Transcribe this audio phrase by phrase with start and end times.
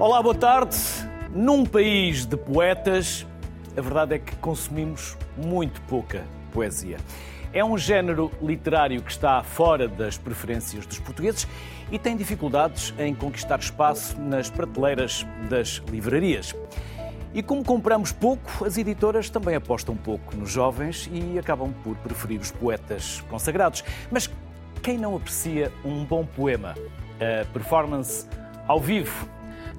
[0.00, 0.78] Olá, boa tarde.
[1.30, 3.26] Num país de poetas,
[3.76, 6.96] a verdade é que consumimos muito pouca poesia.
[7.52, 11.46] É um género literário que está fora das preferências dos portugueses
[11.92, 16.56] e tem dificuldades em conquistar espaço nas prateleiras das livrarias.
[17.34, 22.40] E como compramos pouco, as editoras também apostam pouco nos jovens e acabam por preferir
[22.40, 23.84] os poetas consagrados.
[24.10, 24.30] Mas
[24.82, 26.74] quem não aprecia um bom poema?
[27.20, 28.26] A performance
[28.66, 29.28] ao vivo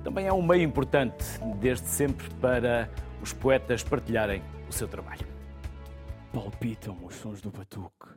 [0.04, 1.24] também é um meio importante,
[1.60, 2.90] desde sempre, para
[3.22, 5.28] os poetas partilharem o seu trabalho.
[6.34, 8.10] Palpitam os sons do batuque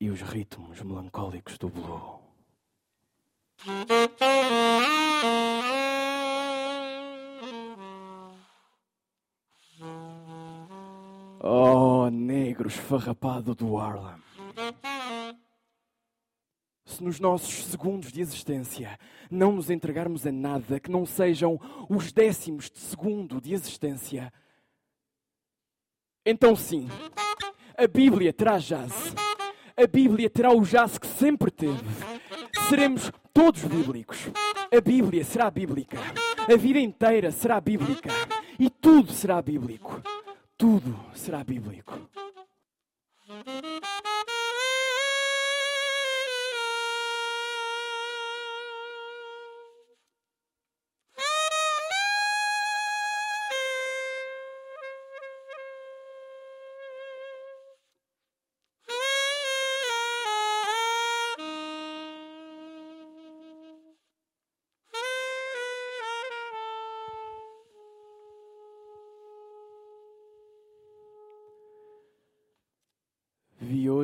[0.00, 2.20] e os ritmos melancólicos do blue.
[11.40, 14.20] Oh, negro esfarrapado do Harlem.
[16.86, 18.98] Se nos nossos segundos de existência
[19.28, 24.32] não nos entregarmos a nada que não sejam os décimos de segundo de existência,
[26.24, 26.88] então sim,
[27.76, 29.14] a Bíblia terá jazz.
[29.76, 31.84] A Bíblia terá o jazz que sempre teve.
[32.68, 34.18] Seremos todos bíblicos.
[34.74, 35.98] A Bíblia será bíblica.
[36.50, 38.10] A vida inteira será bíblica.
[38.58, 40.00] E tudo será bíblico.
[40.56, 41.92] Tudo será bíblico.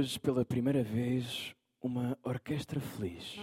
[0.03, 3.39] Hoje pela primeira vez uma orquestra feliz.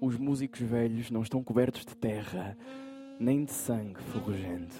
[0.00, 2.56] Os músicos velhos não estão cobertos de terra,
[3.20, 4.74] nem de sangue ferrugente.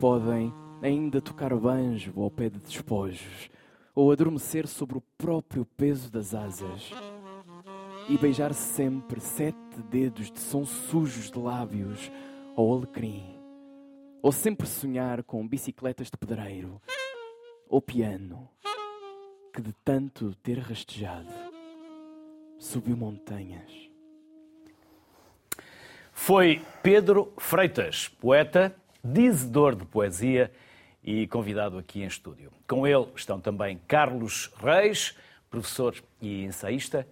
[0.00, 0.52] Podem
[0.82, 3.48] ainda tocar banjo ao pé de despojos,
[3.94, 6.90] ou adormecer sobre o próprio peso das asas,
[8.08, 12.10] e beijar sempre sete dedos de som sujos de lábios
[12.56, 13.38] ao alecrim
[14.22, 16.80] ou sempre sonhar com bicicletas de pedreiro.
[17.70, 18.50] Ou piano,
[19.54, 21.32] que de tanto ter rastejado,
[22.58, 23.88] subiu montanhas.
[26.12, 30.50] Foi Pedro Freitas, poeta, dizedor de poesia
[31.00, 32.52] e convidado aqui em estúdio.
[32.66, 35.16] Com ele estão também Carlos Reis,
[35.48, 37.06] professor e ensaísta,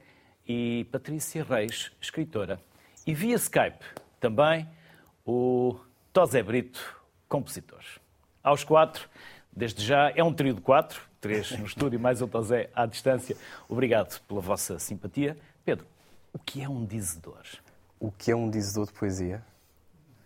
[0.44, 2.60] e Patrícia Reis, escritora.
[3.06, 3.84] E via Skype
[4.18, 4.68] também
[5.24, 5.78] o
[6.12, 7.84] Tosé Brito, compositor.
[8.42, 9.08] Aos quatro,
[9.58, 13.36] desde já, é um trio de quatro, três no estúdio, mais o Tosé à distância.
[13.68, 15.36] Obrigado pela vossa simpatia.
[15.64, 15.84] Pedro,
[16.32, 17.42] o que é um dizedor?
[17.98, 19.42] O que é um dizedor de poesia?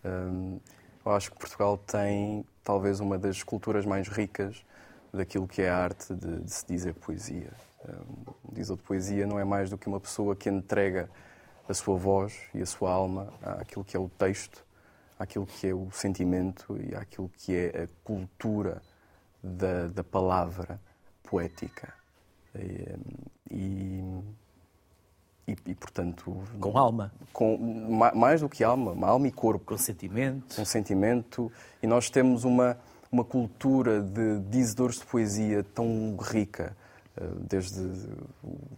[0.05, 0.59] Hum,
[1.03, 4.63] eu acho que Portugal tem talvez uma das culturas mais ricas
[5.11, 7.51] daquilo que é a arte de, de se dizer poesia.
[8.47, 11.09] Um dizedor de poesia não é mais do que uma pessoa que entrega
[11.67, 14.63] a sua voz e a sua alma àquilo que é o texto
[15.17, 18.81] àquilo que é o sentimento e àquilo que é a cultura
[19.43, 20.79] da, da palavra
[21.23, 21.93] poética.
[22.55, 24.01] E,
[25.47, 26.41] e, e, portanto.
[26.59, 27.11] Com alma.
[27.33, 27.57] Com,
[28.15, 29.65] mais do que alma, alma e corpo.
[29.65, 30.55] Com sentimento.
[30.55, 31.51] Com sentimento.
[31.81, 32.77] E nós temos uma,
[33.11, 36.75] uma cultura de dizedores de poesia tão rica,
[37.17, 37.81] eh, desde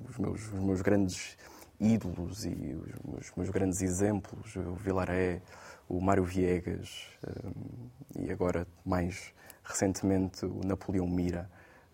[0.09, 1.37] os meus, os meus grandes
[1.79, 5.41] ídolos e os meus, meus grandes exemplos, o Vilaré,
[5.87, 7.05] o Mário Viegas
[7.45, 9.33] um, e agora mais
[9.65, 11.49] recentemente o Napoleão Mira.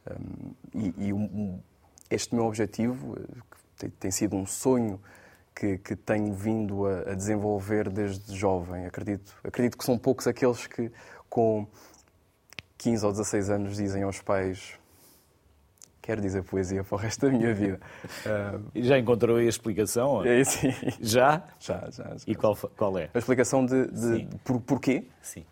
[0.09, 1.59] Um, e, e um,
[2.09, 3.18] este meu objetivo,
[3.78, 5.00] que tem sido um sonho
[5.56, 10.68] que, que tenho vindo a, a, desenvolver desde jovem, acredito, acredito que são poucos aqueles
[10.68, 10.91] que
[11.29, 11.68] com
[12.78, 14.79] 15 ou 16 anos dizem aos pais
[16.02, 17.79] quero dizer poesia para o resto da minha vida.
[18.26, 20.26] Uh, já encontrou aí a explicação?
[20.26, 20.73] É, sim.
[21.00, 21.44] Já?
[21.59, 22.03] Já, já.
[22.03, 22.16] já.
[22.26, 23.09] E qual, qual é?
[23.14, 25.06] A explicação de, de, de por, porquê?
[25.22, 25.46] Sim.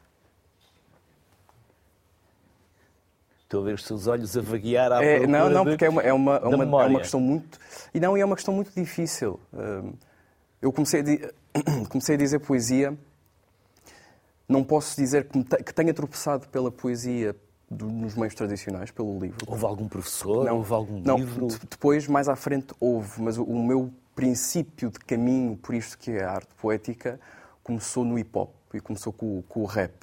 [3.49, 6.03] Estou a ver os seus olhos a vaguear à é, Não, não, porque é uma,
[6.03, 7.57] é, uma, é, uma, é uma questão muito...
[7.91, 9.39] E não, é uma questão muito difícil.
[9.51, 9.91] Uh,
[10.61, 12.95] eu comecei a, comecei a dizer poesia...
[14.47, 15.27] Não posso dizer
[15.63, 17.35] que, tenha tropeçado pela poesia
[17.71, 19.43] nos meios tradicionais, pelo livro.
[19.47, 20.45] Houve algum professor?
[20.45, 21.47] Não, houve algum não, livro?
[21.67, 26.11] Depois, mais à frente, houve, mas o, o meu princípio de caminho por isto que
[26.11, 27.19] é a arte poética
[27.63, 29.93] começou no hip hop e começou com, com o rap.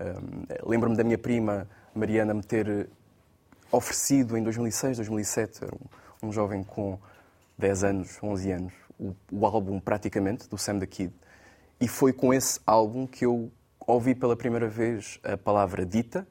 [0.00, 1.68] Um, Lembro-me da minha prima
[1.98, 2.88] Mariana me ter
[3.70, 6.98] oferecido em 2006, 2007, era um, um jovem com
[7.58, 11.12] 10 anos, 11 anos, o, o álbum praticamente do Sam the Kid.
[11.80, 13.50] E foi com esse álbum que eu
[13.86, 16.26] ouvi pela primeira vez a palavra dita,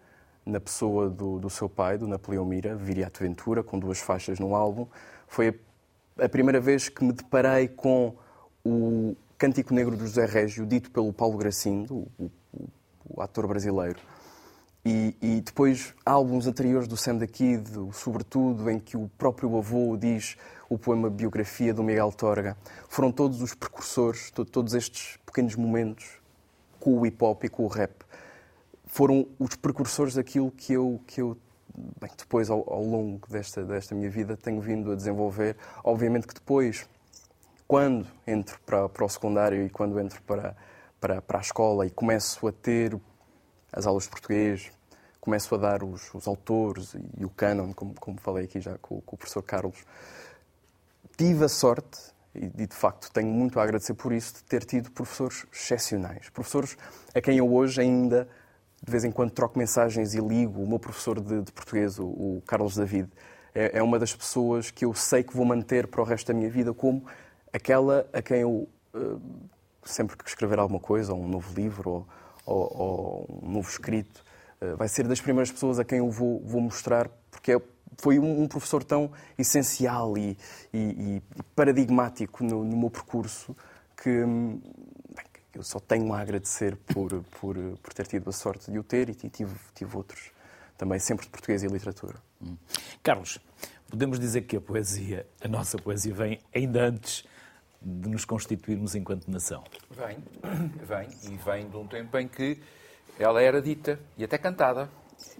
[0.45, 4.55] na pessoa do, do seu pai, do Napoleão Mira, Viriato Ventura, com duas faixas no
[4.55, 4.87] álbum.
[5.27, 5.49] Foi
[6.17, 8.15] a, a primeira vez que me deparei com
[8.65, 12.69] o Cântico Negro do José Régio, dito pelo Paulo Gracindo, o, o,
[13.09, 13.99] o ator brasileiro.
[14.87, 19.97] E, e, depois álbuns anteriores do Sam da Kid, sobretudo, em que o próprio avô
[19.97, 20.37] diz
[20.69, 22.55] o poema Biografia do Miguel Torga.
[22.87, 26.21] Foram todos os precursores, todos estes pequenos momentos
[26.79, 28.07] com o hip hop e com o rap
[28.87, 31.37] foram os precursores daquilo que eu, que eu
[31.99, 35.55] bem, depois, ao, ao, longo desta, desta minha vida, tenho vindo a desenvolver.
[35.83, 36.87] Obviamente que depois,
[37.67, 40.55] quando entro para, para o secundário e quando entro para,
[40.99, 42.99] para, para a escola e começo a ter
[43.71, 44.71] as aulas de português,
[45.27, 49.01] começo a dar os, os autores e o canon, como, como falei aqui já com,
[49.01, 49.83] com o professor Carlos,
[51.17, 51.99] tive a sorte
[52.33, 56.29] e de facto tenho muito a agradecer por isso, de ter tido professores excepcionais.
[56.29, 56.77] Professores
[57.13, 58.25] a quem eu hoje ainda
[58.81, 60.63] de vez em quando troco mensagens e ligo.
[60.63, 63.09] O meu professor de, de português, o, o, Carlos David,
[63.53, 66.33] é, é, uma das pessoas que eu sei que vou manter para o resto da
[66.33, 67.05] minha vida como
[67.51, 69.21] aquela a quem eu, uh,
[69.83, 72.07] sempre que escrever alguma coisa, ou um novo livro, ou,
[72.45, 74.23] ou, ou um novo escrito,
[74.77, 77.61] vai ser das primeiras pessoas a quem eu vou, vou mostrar, porque é,
[77.97, 80.37] foi um, um, professor tão essencial e,
[80.73, 81.21] e, e
[81.55, 83.55] paradigmático no, no meu percurso
[83.95, 84.61] que hum,
[85.53, 89.09] eu só tenho a agradecer por, por, por ter tido a sorte de o ter
[89.09, 90.31] e tive, tive outros
[90.77, 92.15] também, sempre de português e literatura.
[92.39, 92.55] Hum.
[93.01, 93.39] Carlos,
[93.89, 97.25] podemos dizer que a poesia, a nossa poesia, vem ainda antes
[97.81, 99.63] de nos constituirmos enquanto nação?
[99.89, 100.17] Vem,
[100.83, 102.59] vem, e vem de um tempo em que
[103.19, 104.89] ela era dita e até cantada.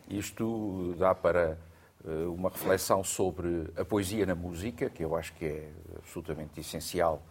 [0.10, 1.58] Isto dá para
[2.04, 7.22] uh, uma reflexão sobre a poesia na música, que eu acho que é absolutamente essencial,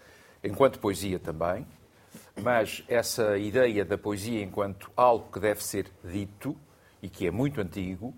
[0.43, 1.67] enquanto poesia também,
[2.43, 6.57] mas essa ideia da poesia enquanto algo que deve ser dito
[7.03, 8.15] e que é muito antigo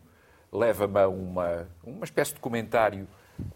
[0.52, 3.06] leva-me a uma, uma espécie de comentário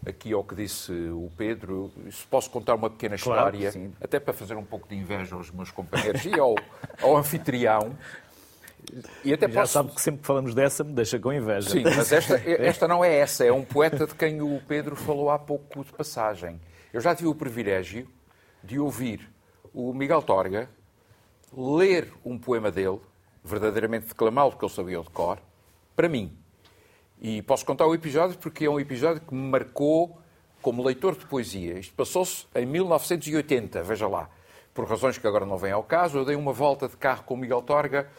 [0.05, 1.91] aqui ao que disse o Pedro.
[2.09, 3.93] Se posso contar uma pequena claro, história, sim.
[4.01, 6.55] até para fazer um pouco de inveja aos meus companheiros e ao,
[7.01, 7.95] ao anfitrião.
[9.23, 9.73] E até Já posso...
[9.73, 11.69] sabe que sempre que falamos dessa me deixa com inveja.
[11.69, 13.45] Sim, mas esta, esta não é essa.
[13.45, 16.59] É um poeta de quem o Pedro falou há pouco de passagem.
[16.91, 18.07] Eu já tive o privilégio
[18.63, 19.29] de ouvir
[19.73, 20.69] o Miguel Torga
[21.55, 22.99] ler um poema dele,
[23.43, 25.39] verdadeiramente declamá-lo, porque ele sabia de cor,
[25.95, 26.37] para mim.
[27.21, 30.19] E posso contar o episódio porque é um episódio que me marcou
[30.61, 31.77] como leitor de poesia.
[31.77, 34.29] Isto passou-se em 1980, veja lá.
[34.73, 37.35] Por razões que agora não vêm ao caso, eu dei uma volta de carro com
[37.35, 38.09] o Miguel Torga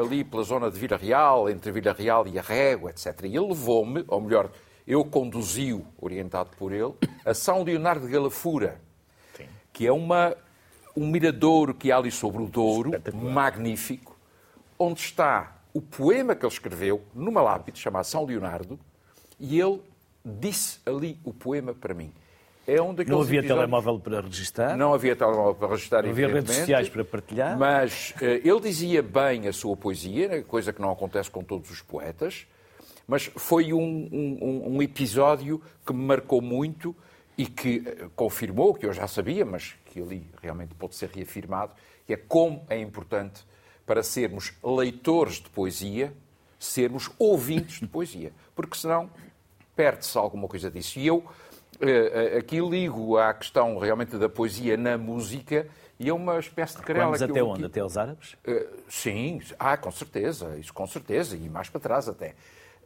[0.00, 3.22] ali pela zona de Vila Real, entre Vila Real e Arrego, etc.
[3.24, 4.50] E ele levou-me, ou melhor,
[4.86, 6.94] eu conduzi-o, orientado por ele,
[7.24, 8.80] a São Leonardo de Galafura,
[9.36, 9.46] Sim.
[9.72, 10.36] que é uma
[10.94, 14.16] um miradouro que há ali sobre o Douro, magnífico,
[14.78, 18.78] onde está o poema que ele escreveu numa lápide chamada São Leonardo,
[19.40, 19.80] e ele
[20.24, 22.12] disse ali o poema para mim.
[22.66, 23.60] É um daqueles não havia episódios...
[23.60, 24.76] telemóvel para registrar?
[24.76, 27.58] Não havia telemóvel para registrar, Não havia redes sociais para partilhar?
[27.58, 31.70] Mas uh, ele dizia bem a sua poesia, né, coisa que não acontece com todos
[31.70, 32.46] os poetas,
[33.06, 36.94] mas foi um, um, um episódio que me marcou muito
[37.36, 41.72] e que eh, confirmou, que eu já sabia, mas que ali realmente pode ser reafirmado,
[42.06, 43.44] que é como é importante
[43.84, 46.12] para sermos leitores de poesia,
[46.58, 49.10] sermos ouvintes de poesia, porque senão
[49.74, 50.98] perde-se alguma coisa disso.
[50.98, 51.24] E eu
[52.38, 55.66] aqui ligo à questão realmente da poesia na música
[55.98, 57.06] e é uma espécie de querela.
[57.06, 57.64] Vamos até onde?
[57.64, 58.36] Até aos árabes?
[58.88, 62.34] sim, ah, com certeza, isso com certeza, e mais para trás até.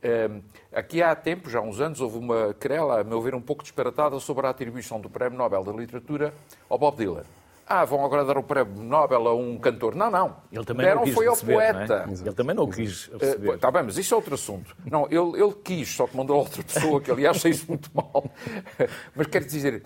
[0.02, 0.40] Ehm,
[0.72, 3.62] aqui há tempo, já há uns anos, houve uma querela, a meu ver, um pouco
[3.62, 6.32] disparatada sobre a atribuição do Prémio Nobel da Literatura
[6.68, 7.24] ao Bob Dylan.
[7.66, 9.94] Ah, vão agora dar o Prémio Nobel a um cantor.
[9.94, 10.36] Não, não.
[10.52, 12.06] Ele também Deram não quis foi receber, ao poeta.
[12.08, 12.12] É?
[12.12, 13.54] Ele também não quis receber.
[13.54, 14.76] Está bem, mas isso é outro assunto.
[14.84, 18.30] Não, ele, ele quis, só que mandou a outra pessoa, que aliás isso muito mal.
[19.16, 19.82] Mas quero dizer,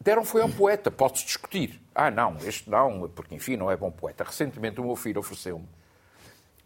[0.00, 1.80] deram foi ao poeta, pode-se discutir.
[1.94, 4.24] Ah, não, este não, porque enfim, não é bom poeta.
[4.24, 5.68] Recentemente o meu filho ofereceu-me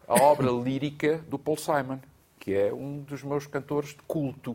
[0.09, 1.99] a obra lírica do Paul Simon
[2.45, 4.55] que é um dos meus cantores de culto.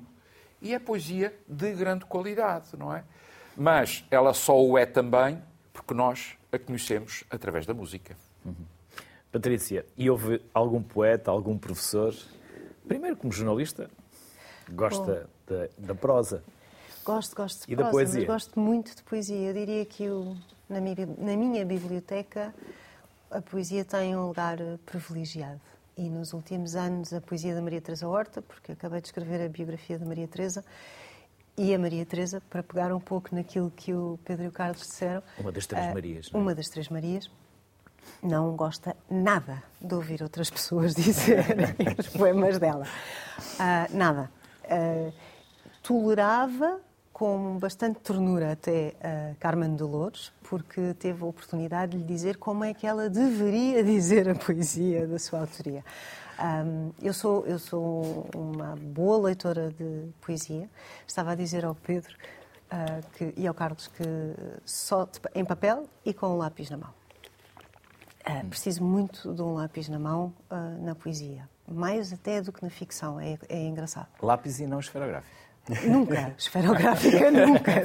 [0.61, 3.03] E é poesia de grande qualidade, não é?
[3.57, 5.41] Mas ela só o é também
[5.79, 8.17] porque nós a conhecemos através da música.
[8.45, 8.53] Uhum.
[9.31, 12.13] Patrícia, e houve algum poeta, algum professor,
[12.87, 13.89] primeiro como jornalista,
[14.71, 16.43] gosta da, da, prosa?
[17.05, 18.19] Gosto, gosto de e prosa, da poesia.
[18.19, 19.49] mas gosto muito de poesia.
[19.49, 20.35] Eu diria que eu,
[20.67, 22.53] na, minha, na minha biblioteca
[23.31, 25.61] a poesia tem um lugar privilegiado
[25.95, 29.47] e nos últimos anos a poesia da Maria Teresa Horta, porque acabei de escrever a
[29.47, 30.65] biografia da Maria Teresa,
[31.59, 34.79] e a Maria Teresa, para pegar um pouco naquilo que o Pedro e o Carlos
[34.79, 35.21] disseram.
[35.37, 36.29] Uma das Três uh, Marias.
[36.33, 37.29] Uma das Três Marias.
[38.23, 42.85] Não gosta nada de ouvir outras pessoas dizerem os poemas dela.
[43.55, 44.31] Uh, nada.
[44.63, 45.11] Uh,
[45.83, 46.79] tolerava
[47.11, 52.63] com bastante ternura até a Carmen Dolores, porque teve a oportunidade de lhe dizer como
[52.63, 55.83] é que ela deveria dizer a poesia da sua autoria.
[56.41, 60.69] Um, eu, sou, eu sou uma boa leitora de poesia.
[61.05, 62.15] Estava a dizer ao Pedro
[62.71, 64.03] uh, que, e ao Carlos que
[64.63, 66.93] só em papel e com um lápis na mão.
[68.25, 71.49] Uh, preciso muito de um lápis na mão uh, na poesia.
[71.67, 73.19] Mais até do que na ficção.
[73.19, 74.07] É, é engraçado.
[74.21, 75.35] Lápis e não esferográfico.
[75.85, 77.83] Nunca, esferográfica nunca.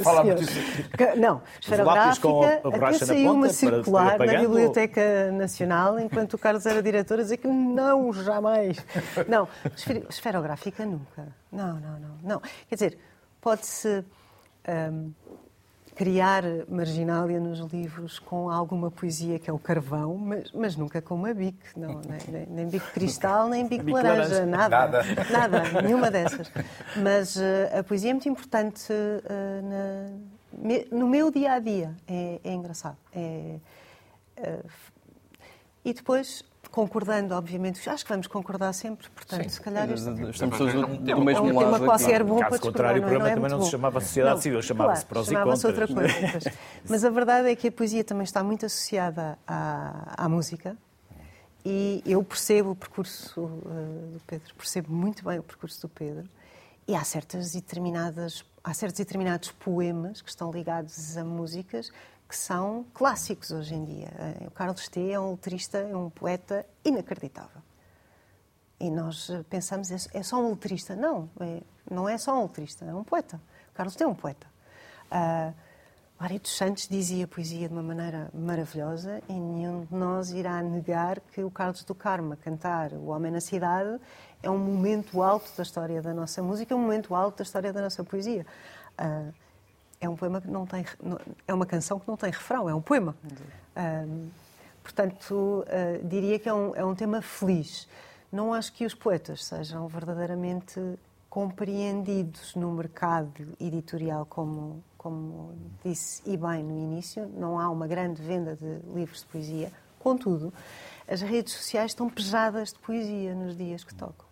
[1.17, 2.29] Não, esferográfica
[2.73, 7.47] até saiu uma circular na Biblioteca Nacional, enquanto o Carlos era diretor, a dizer que
[7.47, 8.79] não, jamais.
[9.29, 9.47] Não,
[10.09, 11.29] esferográfica nunca.
[11.53, 12.19] Não, não, não.
[12.23, 12.43] não.
[12.69, 12.99] Quer dizer,
[13.41, 14.05] pode-se.
[14.67, 15.13] Um,
[15.95, 21.15] criar marginália nos livros com alguma poesia que é o carvão, mas, mas nunca com
[21.15, 24.87] uma bique, não, nem, nem bico cristal, nem bico, bico laranja, laranja, nada,
[25.31, 26.51] nada, nada, nenhuma dessas.
[26.97, 31.95] Mas uh, a poesia é muito importante uh, na, me, no meu dia a dia,
[32.09, 32.97] é, é engraçado.
[33.15, 33.57] É,
[34.39, 34.71] uh,
[35.85, 39.49] e depois concordando, obviamente, acho que vamos concordar sempre, portanto, Sim.
[39.49, 40.11] se calhar este...
[40.29, 43.25] estamos todos do, do mesmo é um tema qualquer bom Caso para contrário, o programa
[43.25, 45.65] não é, também não se chamava Sociedade não, Civil, chamava-se claro, Prós e Contras.
[45.65, 46.53] outra coisa.
[46.89, 50.77] Mas a verdade é que a poesia também está muito associada à, à música
[51.65, 56.29] e eu percebo o percurso uh, do Pedro, percebo muito bem o percurso do Pedro
[56.89, 61.93] e há certas determinadas há certos determinados poemas que estão ligados a músicas
[62.35, 64.09] que são clássicos hoje em dia.
[64.19, 65.13] Eh, o Carlos T.
[65.13, 67.63] é um letrista, é um poeta inacreditável.
[68.81, 70.97] E nós eh, pensamos, é só um letrista.
[70.97, 73.41] Não, é, não é só um letrista, é um poeta.
[73.71, 74.03] O Carlos T.
[74.03, 74.49] é um poeta.
[75.13, 75.55] Uh,
[76.19, 81.21] Mário dos Santos dizia poesia de uma maneira maravilhosa e nenhum de nós irá negar
[81.21, 84.01] que o Carlos do Carmo cantar O Homem na Cidade
[84.43, 87.73] é um momento alto da história da nossa música, é um momento alto da história
[87.73, 88.45] da nossa poesia.
[88.99, 89.44] Uh,
[90.05, 90.85] é um poema que não tem
[91.47, 93.15] é uma canção que não tem refrão é um poema.
[93.77, 94.29] Um,
[94.83, 97.89] portanto uh, diria que é um, é um tema feliz.
[98.31, 100.81] Não acho que os poetas sejam verdadeiramente
[101.31, 108.23] compreendidos no mercado editorial como como disse e bem no início não há uma grande
[108.23, 109.73] venda de livros de poesia.
[109.99, 110.53] Contudo
[111.07, 114.27] as redes sociais estão pesadas de poesia nos dias que tocam.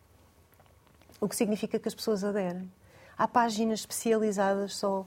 [1.20, 2.70] O que significa que as pessoas aderem.
[3.16, 5.04] Há páginas especializadas só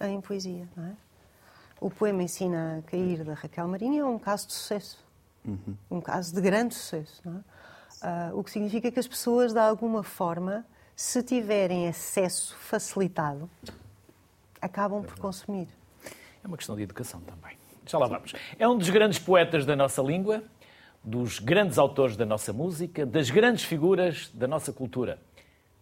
[0.00, 0.68] em poesia.
[0.76, 0.92] Não é?
[1.80, 5.04] O poema Ensina a Cair, da Raquel Marinho, é um caso de sucesso.
[5.44, 5.76] Uhum.
[5.90, 7.20] Um caso de grande sucesso.
[7.24, 7.56] Não é?
[8.02, 13.48] uh, o que significa que as pessoas, de alguma forma, se tiverem acesso facilitado,
[14.60, 15.68] acabam por consumir.
[16.42, 17.56] É uma questão de educação também.
[17.84, 18.32] Já lá vamos.
[18.58, 20.42] É um dos grandes poetas da nossa língua,
[21.04, 25.20] dos grandes autores da nossa música, das grandes figuras da nossa cultura.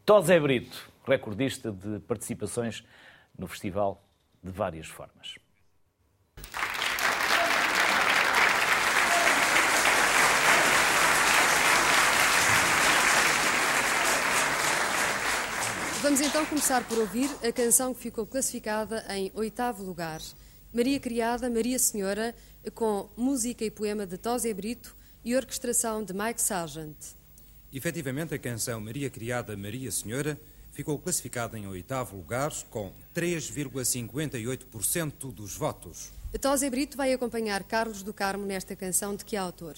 [0.05, 2.85] Tosé Brito, recordista de participações
[3.39, 4.04] no festival
[4.45, 5.37] de várias formas.
[16.03, 20.21] Vamos então começar por ouvir a canção que ficou classificada em oitavo lugar.
[20.71, 22.35] Maria Criada, Maria Senhora,
[22.75, 26.97] com música e poema de Tosé Brito e orquestração de Mike Sargent.
[27.73, 30.39] Efetivamente, a canção Maria Criada, Maria Senhora
[30.75, 36.11] ficou classificada em oitavo lugar, com 3,58% dos votos.
[36.41, 39.77] Tosé Brito vai acompanhar Carlos do Carmo nesta canção de que autor?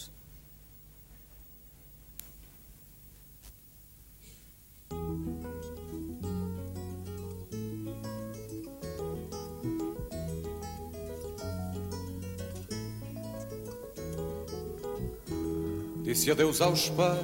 [16.02, 17.20] Disse adeus aos pais,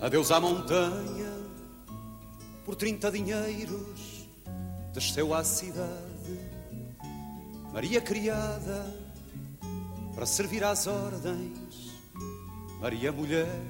[0.00, 1.19] adeus à montanha
[2.70, 4.28] por trinta dinheiros
[4.94, 6.38] desceu à cidade,
[7.72, 8.96] Maria criada
[10.14, 11.98] para servir às ordens,
[12.80, 13.60] Maria mulher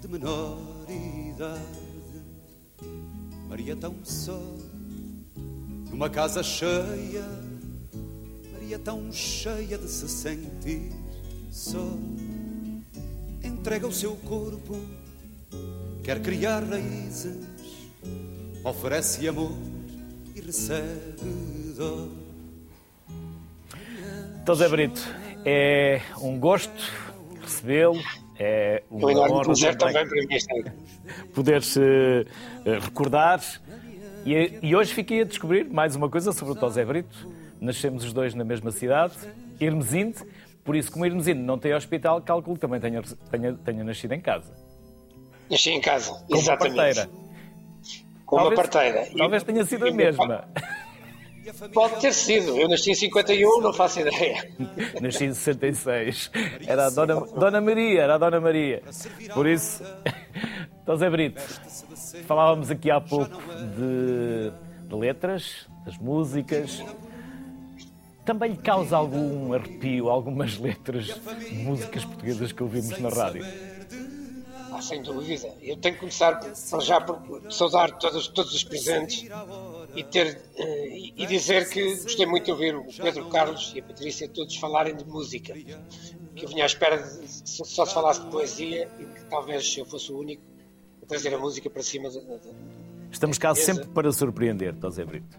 [0.00, 0.56] de menor
[0.88, 2.22] idade,
[3.46, 4.40] Maria tão só
[5.90, 7.26] numa casa cheia,
[8.54, 10.90] Maria tão cheia de se sentir
[11.50, 11.98] só,
[13.42, 14.80] entrega o seu corpo,
[16.02, 17.53] quer criar raízes
[18.64, 19.52] oferece amor
[20.34, 22.08] e recebe dor.
[24.42, 25.00] Então, Zé Brito,
[25.44, 26.72] é um gosto
[27.42, 28.00] recebê-lo.
[28.38, 30.36] É uma honra prazer também para mim
[31.32, 33.40] poder-se eh, recordar
[34.26, 37.30] E, e hoje fiquei a descobrir mais uma coisa sobre o Tosé Brito.
[37.60, 39.14] Nascemos os dois na mesma cidade,
[39.60, 40.18] Hermesinde,
[40.64, 44.20] por isso, como Hermesinde não tem hospital, calculo que também tenha, tenha, tenha nascido em
[44.20, 44.52] casa.
[45.48, 46.74] Nasci em casa, Com exatamente.
[46.74, 47.23] uma parteira.
[48.34, 49.08] Com Talvez- uma parteira.
[49.12, 50.44] E- Talvez tenha sido a e- mesma.
[51.72, 52.56] Pode ter sido.
[52.58, 54.48] Eu nasci em 51, não faço ideia.
[55.00, 56.30] Nasci em 66.
[56.66, 58.82] Era a Dona, Dona Maria, era a Dona Maria.
[59.34, 59.84] Por isso,
[60.82, 61.40] então Zé Brito,
[62.26, 63.40] falávamos aqui há pouco
[63.76, 64.52] de,
[64.88, 66.82] de letras, das músicas.
[68.24, 73.44] Também lhe causa algum arrepio, algumas letras de músicas portuguesas que ouvimos na rádio?
[74.76, 75.54] Ah, sem dúvida.
[75.62, 79.24] Eu tenho que começar por, já por saudar todos, todos os presentes
[79.94, 83.80] e, ter, eh, e- e dizer que gostei muito de ouvir o Pedro Carlos e
[83.80, 85.54] a Patrícia todos falarem de música.
[85.54, 89.76] Que eu vinha à espera de se só se falasse de poesia e que talvez
[89.78, 90.42] eu fosse o único
[91.02, 92.08] a trazer a música para cima.
[92.10, 92.74] de- de-
[93.12, 95.38] Estamos cá sempre para surpreender, José Brito.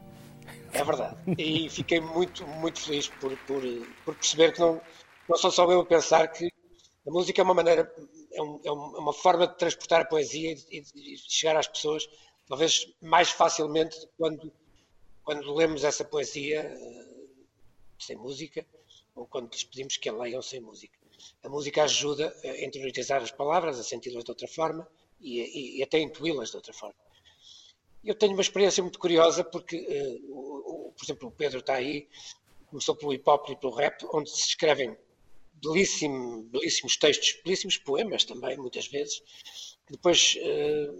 [0.71, 1.17] É verdade.
[1.37, 3.61] E fiquei muito, muito feliz por, por,
[4.05, 4.79] por perceber que não,
[5.27, 6.45] não sou só eu a pensar que
[7.05, 7.91] a música é uma maneira,
[8.35, 12.07] é, é um- é uma forma de transportar a poesia e de, chegar às pessoas,
[12.47, 14.51] talvez mais facilmente quando,
[15.23, 17.05] quando lemos essa poesia eh,
[17.99, 18.65] sem música
[19.15, 20.97] ou quando lhes pedimos que a leiam sem música.
[21.43, 24.87] A música ajuda a interiorizar as palavras, a senti-las de outra forma
[25.21, 26.95] e, e- e até intuí-las de outra forma.
[28.03, 31.73] Eu tenho uma experiência muito curiosa porque, eh, o- o- por exemplo, o Pedro está
[31.75, 32.07] aí,
[32.67, 34.95] começou pelo hip hop e pelo rap, onde se escrevem
[35.63, 39.19] belíssimo- belíssimos textos, belíssimos poemas também, muitas vezes,
[39.85, 40.91] que depois eh,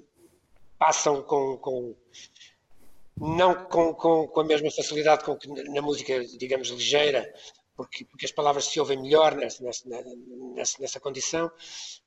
[0.79, 1.95] passam com, com-
[3.17, 7.31] não com, com- com a mesma facilidade com que na música, digamos, ligeira,
[7.75, 11.51] porque, porque as palavras se ouvem melhor nessa, nessa, nessa, condição,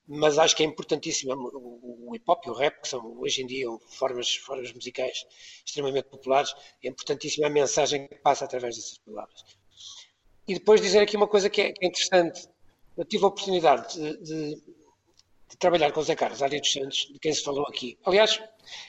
[0.07, 3.42] mas acho que é importantíssimo o, o hip hop e o rap, que são hoje
[3.42, 3.66] em dia
[3.99, 5.27] formas, formas musicais
[5.64, 9.58] extremamente populares, é importantíssima a mensagem que passa através dessas palavras.
[10.49, 12.49] E depois dizer aqui uma coisa que é, que é interessante.
[12.97, 14.79] Eu tive a oportunidade de, de-
[15.51, 17.97] de trabalhar com o Zé Carlos Ari dos Santos, de quem se falou aqui.
[18.05, 18.39] Aliás,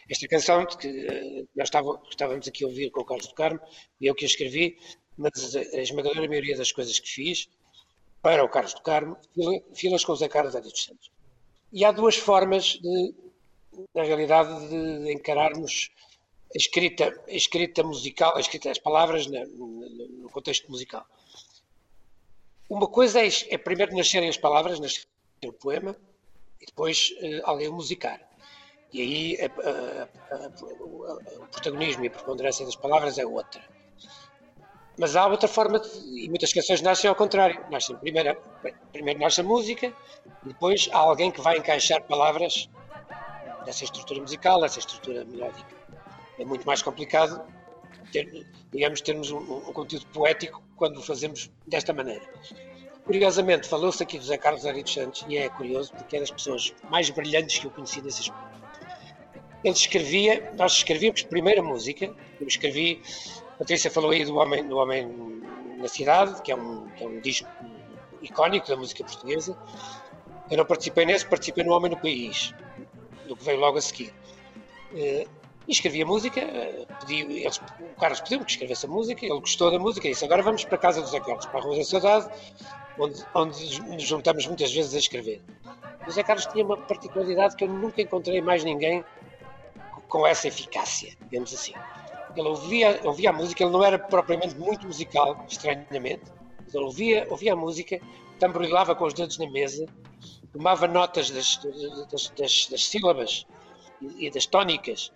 [0.10, 3.60] esta canção que eh, nós estava- estávamos aqui a ouvir com o Carlos do Carmo,
[4.02, 4.78] e eu que a escrevi,
[5.18, 7.48] mas a a esmagadora maioria das coisas que fiz
[8.22, 11.10] para o Carlos do Carmo, fila- filas com o Zé Carlos Ari dos Santos.
[11.72, 13.14] E há duas formas de,
[13.96, 15.92] na realidade, de encararmos
[16.54, 21.06] a escrita, a escrita musical, a escrita, as palavras no contexto musical.
[22.70, 25.06] Uma coisa é, é primeiro nascerem as palavras, nascer
[25.46, 25.96] o poema,
[26.62, 28.20] e depois eh, alguém o musicar.
[28.94, 29.38] E aí
[30.80, 33.62] o- protagonismo e a preponderância das palavras é outra.
[35.00, 35.90] Mas há outra forma, de,
[36.26, 37.66] e muitas canções nascem ao contrário.
[37.72, 38.38] Nascem primeiro,
[38.92, 39.94] primeiro nasce a música,
[40.44, 42.70] depois há alguém que vai encaixar palavras
[43.66, 45.76] dessa estrutura musical, dessa estrutura melódica.
[46.38, 47.42] É muito mais complicado,
[48.12, 52.26] ter, digamos, termos um, um conteúdo poético quando o fazemos desta maneira.
[53.06, 56.30] Curiosamente, falou-se aqui do Zé Carlos Ari dos Santos, e é curioso porque é das
[56.30, 58.32] pessoas mais brilhantes que eu conheci nesse.
[59.64, 63.02] Ele escrevia, nós escrevíamos primeiro a música, eu escrevi,
[63.58, 65.08] Patrícia falou aí do Homem, do Homem
[65.80, 67.50] na Cidade, que é, um, que é um disco
[68.22, 69.58] icónico da música portuguesa.
[70.52, 72.54] Eu não participei nesse, participei no Homem no País,
[73.28, 74.14] do que veio logo a seguir.
[75.70, 79.40] E escrevi a música, eh, pedi, eles, o Carlos pediu-me que escrevesse a música, ele
[79.40, 81.62] gostou da música e disse: Agora vamos para a casa do Zé Carlos, para a
[81.62, 82.28] Rua da Saudade,
[82.98, 85.40] onde, onde nos juntamos muitas vezes a escrever.
[86.08, 89.06] O Zé Carlos tinha uma particularidade que eu nunca encontrei mais ninguém
[90.08, 91.74] com essa eficácia, digamos assim.
[92.36, 96.24] Ele ouvia, ouvia a música, ele não era propriamente muito musical, estranhamente,
[96.64, 98.02] mas ele ouvia, ouvia a música,
[98.40, 99.86] tamborilava com os dedos na mesa,
[100.52, 101.58] tomava notas das,
[102.12, 103.46] das, das, das sílabas
[104.02, 105.12] e, das tónicas,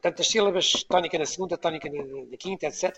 [0.00, 2.96] tantas sílabas, tónica na segunda, tónica na, na quinta, etc.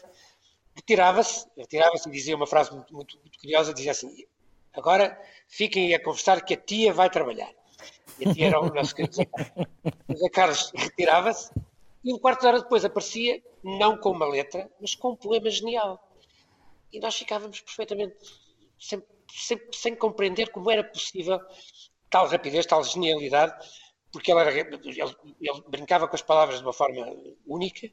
[0.75, 4.25] Retirava-se, retirava-se e dizia uma frase muito, muito, muito curiosa, dizia assim,
[4.73, 7.53] agora fiquem a conversar que a tia vai trabalhar.
[8.19, 10.73] E a tia era o nosso querido Zé Carlos.
[10.75, 11.51] Retirava-se
[12.03, 15.51] e um quarto de hora depois aparecia, não com uma letra, mas com um poema
[15.51, 16.03] genial.
[16.93, 18.17] E nós ficávamos perfeitamente
[18.79, 21.39] sem, sem, sem compreender como era possível
[22.09, 23.55] tal rapidez, tal genialidade,
[24.12, 24.70] porque ele, era, ele,
[25.40, 27.07] ele brincava com as palavras de uma forma
[27.46, 27.90] única.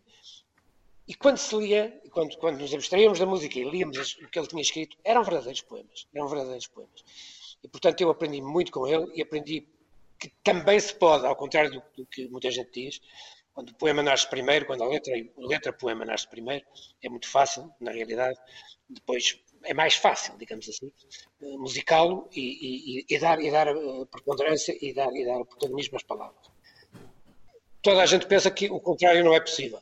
[1.07, 4.47] E quando se lia, quando, quando nos abstraíamos da música e líamos o que ele
[4.47, 6.07] tinha escrito, eram verdadeiros poemas.
[6.13, 7.03] Eram verdadeiros poemas.
[7.63, 9.67] E, portanto, eu aprendi muito com ele e aprendi
[10.19, 13.01] que também se pode, ao contrário do, do que muita gente diz,
[13.53, 16.65] quando o poema nasce primeiro, quando a letra, a letra poema nasce primeiro,
[17.01, 18.37] é muito fácil, na realidade,
[18.89, 20.91] depois é mais fácil, digamos assim,
[21.41, 25.97] eh, musicá-lo e, e- e dar, e dar eh, preponderância e dar, e dar protagonismo
[25.97, 26.45] às palavras.
[27.81, 29.79] toda a gente pensa que o contrário não é possível.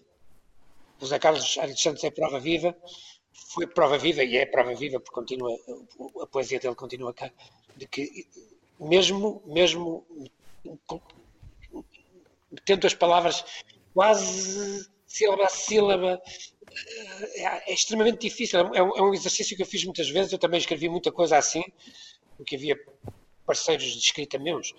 [0.98, 2.76] O José Carlos Santos é prova viva,
[3.54, 5.52] foi prova viva e é prova viva porque continua,
[6.22, 7.32] a poesia dele continua cá,
[7.76, 8.28] de que
[8.80, 10.06] mesmo, mesmo
[12.66, 13.44] tendo as palavras
[13.94, 16.22] quase sílaba a sílaba,
[17.36, 18.60] é, é extremamente difícil.
[18.60, 20.32] É é um exercício que eu fiz muitas vezes.
[20.32, 21.64] Eu também escrevi muita coisa assim,
[22.38, 22.78] porque havia
[23.46, 24.74] parceiros de escrita meus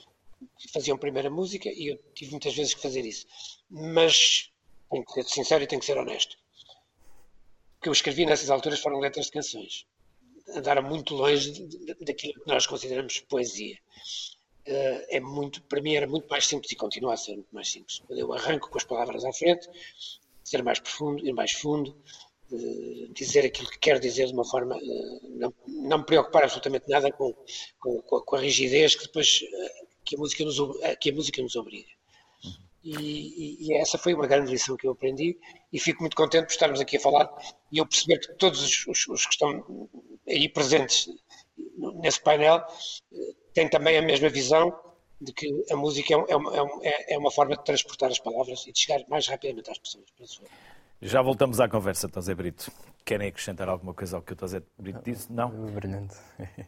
[0.59, 3.27] que faziam primeira música e eu tive muitas vezes que fazer isso.
[3.71, 4.53] Mas
[4.91, 6.37] tenho que ser sincero e tenho que ser honesto.
[7.79, 9.87] O que eu escrevi nessas alturas foram letras de canções.
[10.55, 11.67] Andaram muito longe
[12.01, 13.79] daquilo que nós consideramos poesia.
[14.67, 17.69] Uh, é muito, para mim era muito mais simples e continua a ser muito mais
[17.71, 18.03] simples.
[18.11, 19.69] Eu arranco com as palavras à frente,
[20.47, 21.97] ser mais profundo, ir mais fundo,
[22.51, 26.89] uh, dizer aquilo que quero dizer de uma forma, uh, não, não me preocupar absolutamente
[26.89, 27.35] nada com,
[27.81, 29.41] com, com a rigidez que depois
[30.05, 30.57] que a música nos,
[31.01, 31.91] que a música nos obriga.
[32.85, 35.37] E, e, e, essa foi uma grande lição que eu aprendi
[35.73, 37.29] e fico muito contente por estarmos aqui a falar
[37.73, 39.89] e eu perceber que todos os, os, os que estão
[40.29, 41.09] aí presentes
[42.01, 42.65] nesse painel
[43.53, 44.73] têm também a mesma visão
[45.21, 46.53] de que a música é, é, uma,
[46.83, 50.05] é, é uma forma de transportar as palavras e de chegar mais rapidamente às pessoas.
[51.01, 52.71] Já voltamos à conversa, José Brito.
[53.05, 55.33] Querem acrescentar alguma coisa ao que o José Brito disse?
[55.33, 55.51] Não?
[55.51, 56.17] Brilhante.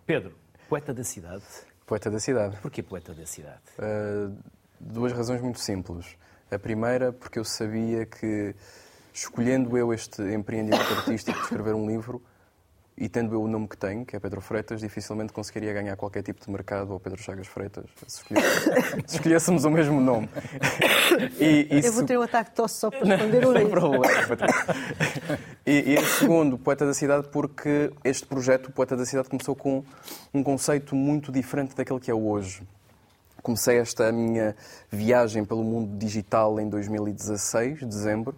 [0.06, 0.34] Pedro,
[0.68, 1.44] poeta da cidade.
[1.87, 2.56] Poeta da cidade.
[2.61, 3.62] Porquê poeta da cidade?
[3.78, 4.37] Uh,
[4.78, 6.16] duas razões muito simples.
[6.50, 8.54] A primeira, porque eu sabia que,
[9.12, 12.22] escolhendo eu este empreendimento artístico de escrever um livro,
[13.00, 16.22] e tendo eu o nome que tenho, que é Pedro Freitas, dificilmente conseguiria ganhar qualquer
[16.22, 18.22] tipo de mercado ou Pedro Chagas Freitas, se,
[19.06, 20.28] se escolhêssemos o mesmo nome.
[21.38, 23.80] E, e eu vou ter um ataque de tosse só para responder o livro.
[23.80, 24.06] problema.
[25.64, 29.84] E, e segundo, Poeta da Cidade, porque este projeto, o Poeta da Cidade, começou com
[30.34, 32.62] um conceito muito diferente daquele que é hoje.
[33.42, 34.56] Comecei esta minha
[34.90, 38.34] viagem pelo mundo digital em 2016, dezembro,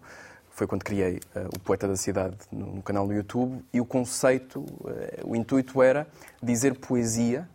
[0.61, 3.85] foi quando criei uh, o Poeta da Cidade no, no, canal do YouTube e o
[3.85, 4.87] conceito, uh,
[5.23, 6.07] o intuito era
[6.39, 7.49] dizer poesia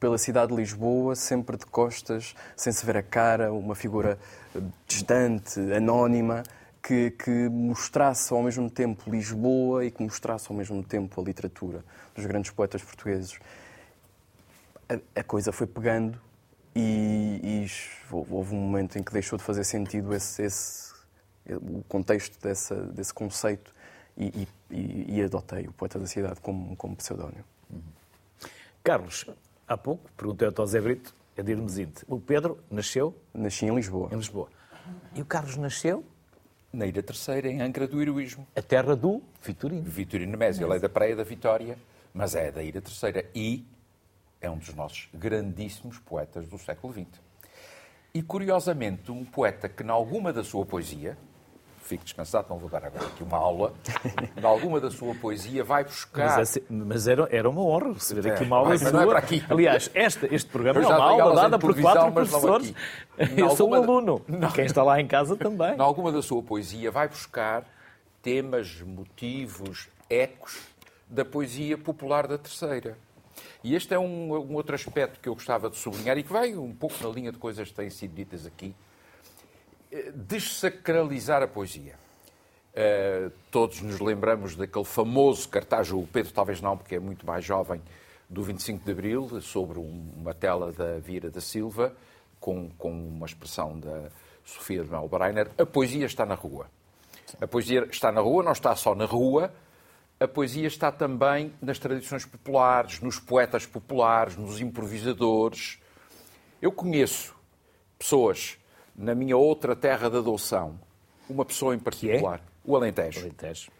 [0.00, 4.18] pela cidade de Lisboa, sempre de costas, sem se ver a cara, uma figura
[4.54, 6.44] uh, distante, anónima,
[6.82, 11.84] que, que, mostrasse ao mesmo tempo Lisboa e que mostrasse ao mesmo tempo a literatura
[12.14, 13.38] dos grandes poetas portugueses.
[14.88, 16.18] A, a coisa foi pegando
[16.74, 17.66] e, e,
[18.10, 20.85] houve um momento em que deixou de fazer sentido esse, esse
[21.54, 23.74] o contexto dessa, desse conceito
[24.16, 27.44] e, e, e, adotei o Poeta da Cidade como, como pseudónimo.
[27.70, 27.80] Uhum.
[28.82, 29.26] Carlos,
[29.68, 31.66] há pouco perguntei ao José Brito, a dir-me
[32.08, 33.14] o Pedro nasceu?
[33.34, 34.08] Nasci em Lisboa.
[34.10, 34.48] Em Lisboa.
[35.14, 36.04] E o Carlos nasceu?
[36.72, 38.46] Na Ilha Terceira, em Angra do Heroísmo.
[38.56, 39.82] A terra do Vitorino.
[39.82, 40.66] Vitorino Mésio.
[40.66, 41.78] Ele é da Praia da Vitória,
[42.12, 43.66] mas é da Ilha Terceira e
[44.40, 47.06] é um dos nossos grandíssimos poetas do século XX.
[48.14, 51.18] E, curiosamente, um poeta que, em alguma da sua poesia,
[51.86, 53.72] fique descansado, não vou dar agora aqui uma aula,
[54.36, 56.38] em alguma da sua poesia vai buscar...
[56.38, 58.92] Mas, é, mas era, era uma honra receber é, aqui uma aula mas, sua.
[58.92, 59.44] Não é para aqui.
[59.48, 62.74] Aliás, este, este programa é uma aula dada por quatro professores.
[63.36, 64.22] Eu sou um aluno.
[64.28, 64.50] Não.
[64.50, 65.74] Quem está lá em casa também.
[65.74, 67.64] Em alguma da sua poesia vai buscar
[68.22, 70.60] temas, motivos, ecos
[71.08, 72.98] da poesia popular da terceira.
[73.62, 76.54] E este é um, um, outro aspecto que eu gostava de sublinhar e que vai
[76.56, 78.74] um pouco na linha de coisas que têm sido ditas aqui,
[80.14, 81.94] desacralizar a poesia.
[82.76, 87.44] Uh, todos nos lembramos daquele famoso cartaz, o Pedro talvez não, porque é muito mais
[87.44, 87.80] jovem,
[88.28, 91.94] do 25 de Abril, sobre um, uma tela da Vira da Silva,
[92.38, 94.10] com, com uma expressão da
[94.44, 95.50] Sofia de Melbreiner.
[95.56, 96.66] A poesia está na rua.
[97.40, 99.52] A poesia está na rua, não está só na rua,
[100.18, 105.78] a poesia está também nas tradições populares, nos poetas populares, nos improvisadores.
[106.60, 107.34] Eu conheço
[107.98, 108.58] pessoas
[108.96, 110.78] na minha outra terra de adoção,
[111.28, 112.42] uma pessoa em particular, é?
[112.64, 113.70] o Alentejo, Alentejo.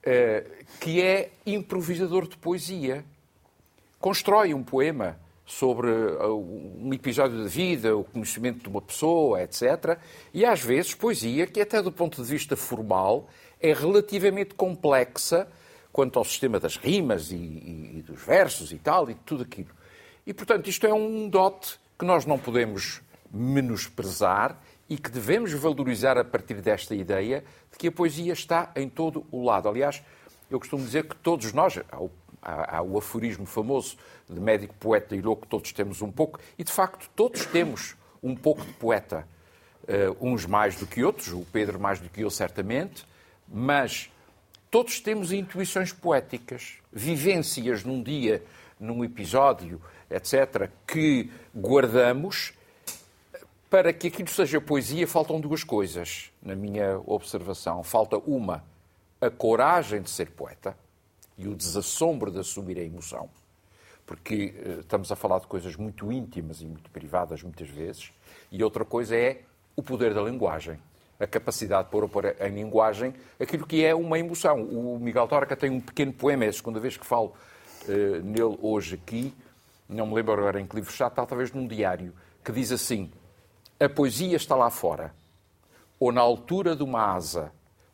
[0.00, 3.04] Uh, que é improvisador de poesia.
[3.98, 9.98] Constrói um poema sobre uh, um episódio da vida, o conhecimento de uma pessoa, etc.
[10.32, 13.28] E às vezes poesia que, até do ponto de vista formal,
[13.60, 15.48] é relativamente complexa
[15.92, 19.70] quanto ao sistema das rimas e, e, e dos versos e tal, e tudo aquilo.
[20.26, 23.00] E, portanto, isto é um dote que nós não podemos
[23.34, 28.88] menosprezar e que devemos valorizar a partir desta ideia de que a poesia está em
[28.88, 29.68] todo o lado.
[29.68, 30.02] Aliás,
[30.50, 33.96] eu costumo dizer que todos nós, há o, há, há o aforismo famoso
[34.28, 38.36] de médico, poeta e louco, todos temos um pouco, e de facto todos temos um
[38.36, 39.26] pouco de poeta.
[39.82, 43.04] Uh, uns mais do que outros, o Pedro mais do que eu, certamente,
[43.46, 44.10] mas
[44.70, 48.42] todos temos intuições poéticas, vivências num dia,
[48.80, 52.54] num episódio, etc., que guardamos
[53.74, 57.82] para que aquilo seja poesia, faltam duas coisas, na minha observação.
[57.82, 58.62] Falta uma,
[59.20, 60.78] a coragem de ser poeta
[61.36, 63.28] e o desassombro de assumir a emoção,
[64.06, 68.12] porque uh, estamos a falar de coisas muito íntimas e muito privadas, muitas vezes,
[68.52, 69.42] e outra coisa é
[69.74, 70.78] o poder da linguagem
[71.18, 74.62] a capacidade de pôr, pôr em linguagem aquilo que é uma emoção.
[74.62, 77.34] O Miguel Torca tem um pequeno poema, é a segunda vez que falo
[77.88, 79.34] uh, nele hoje aqui,
[79.88, 83.10] não me lembro agora em que livro está, talvez num diário, que diz assim:
[83.78, 85.14] A poesia está lá fora,
[85.98, 87.52] ou na altura de uma asa,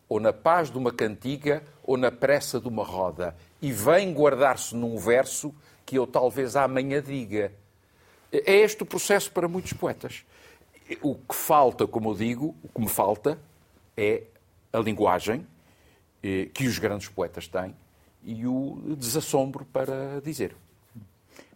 [0.08, 4.74] ou na paz de uma cantiga, ou na pressa de uma roda, e vem guardar-se
[4.74, 5.54] num verso
[5.86, 7.52] que eu talvez amanhã diga.
[8.32, 10.24] É este o processo para muitos poetas.
[11.00, 13.38] O que falta, como eu digo, o que me falta
[13.96, 14.24] é
[14.72, 15.46] a linguagem
[16.22, 17.74] eh, que os grandes poetas têm
[18.22, 20.54] e o desassombro para dizer.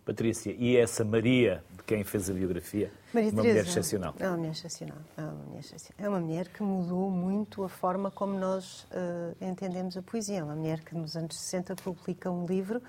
[0.04, 4.14] Patrícia, e essa Maria, quem fez a biografia, Maria uma Teresa, mulher excepcional.
[4.18, 4.98] É uma mulher excepcional.
[5.16, 5.94] É uma mulher excepcional.
[5.98, 10.38] É uma mulher que mudou muito a forma como nós uh, entendemos a poesia.
[10.38, 12.82] É uma mulher que nos anos 60 publica um livro.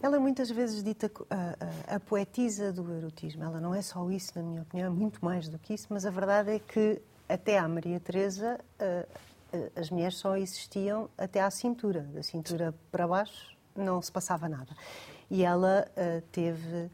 [0.00, 3.42] Ela é muitas vezes dita a, a, a poetisa do erotismo.
[3.42, 6.06] Ela não é só isso, na minha opinião, é muito mais do que isso, mas
[6.06, 11.50] a verdade é que até à Maria Teresa uh, as mulheres só existiam até à
[11.50, 12.02] cintura.
[12.12, 14.72] Da cintura para baixo não se passava nada
[15.30, 15.88] e ela
[16.30, 16.90] teve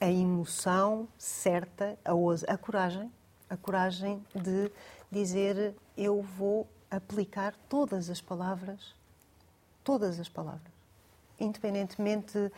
[0.00, 2.12] a emoção certa, a,
[2.52, 3.10] a coragem,
[3.48, 4.70] a coragem de
[5.10, 8.94] dizer eu vou aplicar todas as palavras,
[9.82, 10.72] todas as palavras,
[11.38, 12.52] independentemente uh,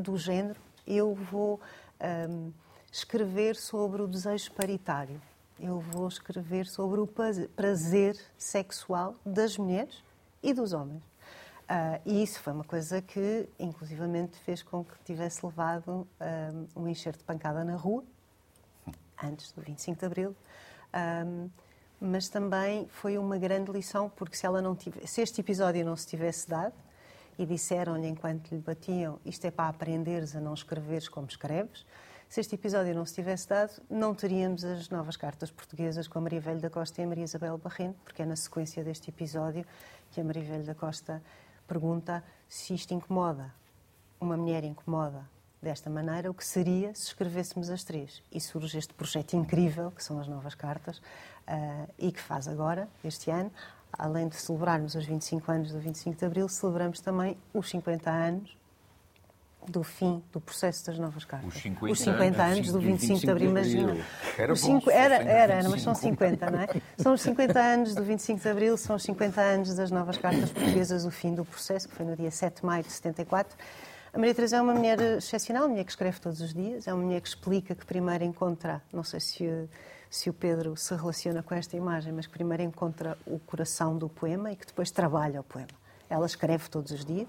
[0.00, 1.60] do género, eu vou
[2.28, 2.52] um,
[2.92, 5.20] escrever sobre o desejo paritário,
[5.58, 7.08] eu vou escrever sobre o
[7.56, 10.02] prazer sexual das mulheres
[10.42, 11.02] e dos homens.
[11.64, 16.06] Uh, e isso foi uma coisa que, inclusivamente, fez com que tivesse levado
[16.76, 18.04] um, um enxerto de pancada na rua,
[19.22, 20.36] antes do 25 de Abril.
[20.94, 21.48] Um,
[22.00, 25.96] mas também foi uma grande lição, porque se, ela não tivesse, se este episódio não
[25.96, 26.74] se tivesse dado,
[27.38, 31.84] e disseram-lhe enquanto lhe batiam, isto é para aprenderes a não escreveres como escreves,
[32.28, 36.22] se este episódio não se tivesse dado, não teríamos as novas cartas portuguesas com a
[36.22, 39.64] Maria Velho da Costa e a Maria Isabel Barreno, porque é na sequência deste episódio
[40.10, 41.22] que a Maria Velho da Costa
[41.66, 43.52] pergunta se isto incomoda.
[44.20, 45.28] Uma mulher incomoda
[45.60, 48.22] desta maneira, o que seria se escrevêssemos as três?
[48.30, 52.88] E surge este projeto incrível, que são as novas cartas, uh, e que faz agora,
[53.02, 53.50] este ano,
[53.92, 58.56] além de celebrarmos os 25 anos do 25 de Abril, celebramos também os 50 anos
[59.66, 61.54] do fim do processo das novas cartas.
[61.54, 63.96] Os 50, os 50 anos, anos do 25, de Abril, imagina.
[64.38, 66.68] Era, cinco, era, era, era, mas são 50, não é?
[66.98, 70.50] São os 50 anos do 25 de Abril, são os 50 anos das novas cartas
[70.50, 73.56] portuguesas, o fim do processo, que foi no dia 7 de maio de 74.
[74.12, 76.94] A Maria Teresa é uma mulher excepcional, uma mulher que escreve todos os dias, é
[76.94, 79.68] uma mulher que explica que primeiro encontra, não sei se,
[80.08, 84.08] se o Pedro se relaciona com esta imagem, mas que primeiro encontra o coração do
[84.08, 85.70] poema e que depois trabalha o poema.
[86.08, 87.28] Ela escreve todos os dias,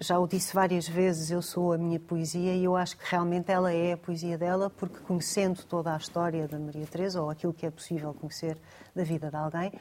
[0.00, 3.50] já o disse várias vezes, eu sou a minha poesia e eu acho que realmente
[3.50, 7.52] ela é a poesia dela, porque conhecendo toda a história da Maria Teresa, ou aquilo
[7.52, 8.56] que é possível conhecer
[8.94, 9.72] da vida de alguém,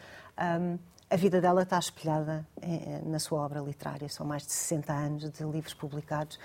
[0.59, 4.09] um, a vida dela está espelhada eh, na sua obra literária.
[4.09, 6.37] São mais de 60 anos de livros publicados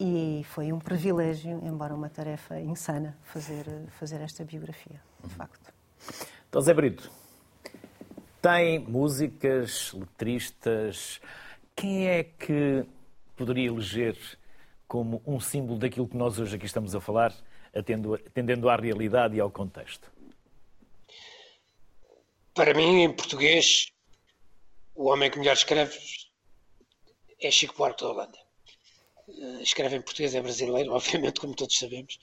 [0.00, 3.64] e foi um privilégio, embora uma tarefa insana, fazer,
[4.00, 5.72] fazer esta biografia, de facto.
[6.48, 7.08] Então, Zé Brito,
[8.40, 11.20] tem músicas, letristas.
[11.76, 12.84] Quem é que
[13.42, 14.16] poderia eleger
[14.86, 17.34] como um símbolo daquilo que nós hoje aqui estamos a falar,
[17.74, 20.12] atendendo à realidade e ao contexto?
[22.54, 23.90] Para mim, em português,
[24.94, 25.98] o homem que melhor escreve
[27.40, 28.38] é Chico Buarque da Holanda.
[29.28, 32.20] Eh, escreve em português, é brasileiro, obviamente, como todos sabemos,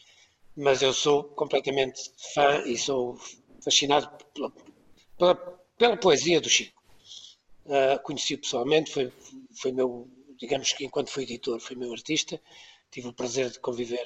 [0.56, 2.00] mas eu sou completamente
[2.34, 3.20] fã e sou
[3.62, 4.54] fascinado pela,
[5.18, 5.36] pela,
[5.78, 6.80] pela poesia do Chico.
[7.66, 9.12] Uh, conheci-o pessoalmente, foi,
[9.62, 12.42] foi meu digamos que enquanto fui editor, fui meu artista,
[12.92, 14.04] tive o prazer de conviver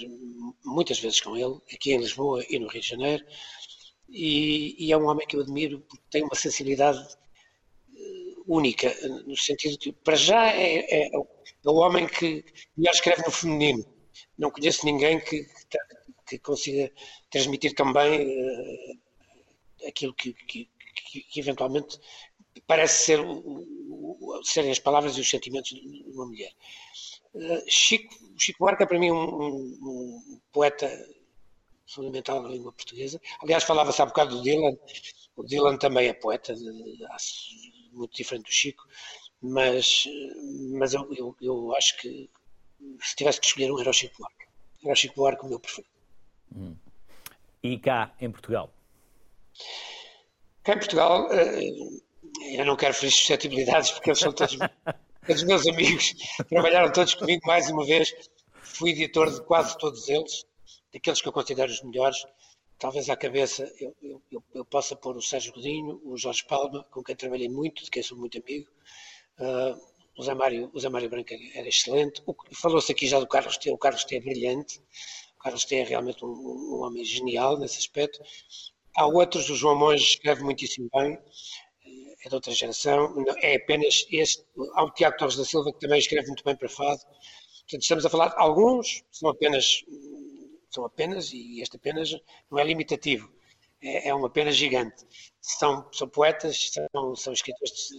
[0.66, 3.26] muitas vezes com ele, aqui em Lisboa e no Rio de Janeiro,
[4.10, 8.94] e, e é um homem que eu admiro porque tem uma sensibilidade eh, única,
[9.26, 12.44] no sentido que, para já, é, é, é o homem que
[12.76, 13.86] melhor escreve no feminino.
[14.38, 15.48] Não conheço ninguém que,
[16.28, 16.92] que consiga
[17.30, 20.70] transmitir também uh, aquilo que, que,
[21.32, 22.00] que, eventualmente
[22.68, 23.20] parece ser
[24.44, 26.52] serem as palavras e os sentimentos de uma mulher.
[27.34, 30.90] Uh, Chico, Chico Buarque é para mim um, um, um, poeta
[31.88, 33.20] fundamental na língua portuguesa.
[33.42, 34.78] Aliás, falava-se há bocado do Dylan.
[35.36, 36.54] O Dylan também é poeta,
[37.92, 38.84] muito diferente do Chico,
[39.42, 40.06] mas,
[40.78, 42.30] mas eu, eu, eu, acho que
[43.02, 44.46] se tivesse que escolher um era o Chico Buarque.
[44.84, 45.94] Era o Chico Buarque o meu preferido.
[46.56, 46.76] Hum.
[47.64, 48.72] E cá em Portugal?
[50.64, 51.72] Cá em Portugal, eh,
[52.42, 54.58] eu não quero ferir suscetibilidades porque eles são todos,
[55.26, 56.14] todos meus amigos,
[56.50, 58.14] trabalharam todos comigo mais uma vez.
[58.62, 60.46] Fui editor de quase todos eles,
[60.92, 62.18] daqueles que eu considero os melhores.
[62.80, 63.96] Talvez à cabeça eu,
[64.32, 67.90] eu, eu possa pôr o Sérgio Godinho, o Jorge Palma, com quem trabalhei muito, de
[67.90, 68.70] quem sou muito amigo.
[69.40, 72.22] Uh, o Zé Mário, o Zé Mário Branca era excelente.
[72.54, 73.72] Falou-se aqui já do Carlos T.
[73.72, 74.80] O Carlos T é brilhante.
[75.36, 78.22] O Carlos T é realmente um, um homem genial nesse aspecto.
[78.96, 81.18] Há outros, o João Monge escreve muitíssimo bem,
[82.24, 83.14] é de outra geração.
[83.42, 84.46] É apenas este.
[84.74, 87.00] Há o Tiago Torres da Silva, que também escreve muito bem para fado.
[87.00, 89.84] Portanto, estamos a falar de alguns, são apenas,
[90.70, 92.16] são apenas, e este apenas
[92.52, 93.32] não é limitativo
[93.84, 95.06] é, é uma pena gigante.
[95.42, 97.90] São, são poetas, são, são escritores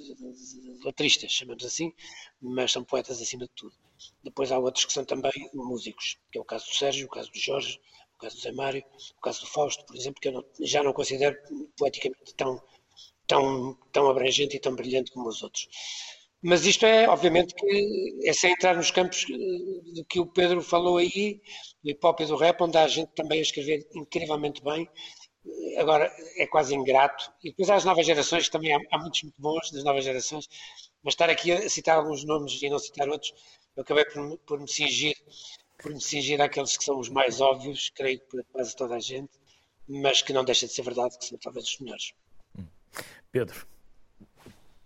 [0.84, 1.92] letristas, chamamos assim,
[2.40, 3.74] mas são poetas acima de tudo.
[4.22, 7.30] Depois há outros que são também músicos, que é o caso do Sérgio, o caso
[7.30, 7.78] do Jorge,
[8.14, 8.82] o caso do Zé Mário,
[9.16, 11.37] o caso do Fausto, por exemplo, que eu não, já não considero
[11.76, 12.60] poeticamente tão,
[13.26, 15.68] tão, tão abrangente e tão brilhante como os outros.
[16.42, 20.98] Mas isto é, obviamente, que é sem entrar nos campos de que o Pedro falou
[20.98, 21.40] aí,
[21.82, 24.88] do hip hop e do rap, onde há gente também a escrever incrivelmente bem
[25.78, 27.32] agora é quase ingrato.
[27.42, 30.48] E depois há as novas gerações, também há, há, muitos muito bons das novas gerações,
[31.02, 33.32] mas estar aqui a citar alguns nomes e não citar outros,
[33.76, 35.16] eu acabei por, por me cingir
[35.82, 39.00] por me cingir àqueles que são os mais óbvios, creio que para quase toda a
[39.00, 39.32] gente,
[39.87, 42.14] mas que não deixa de ser verdade que são talvez os melhores.
[43.30, 43.66] Pedro,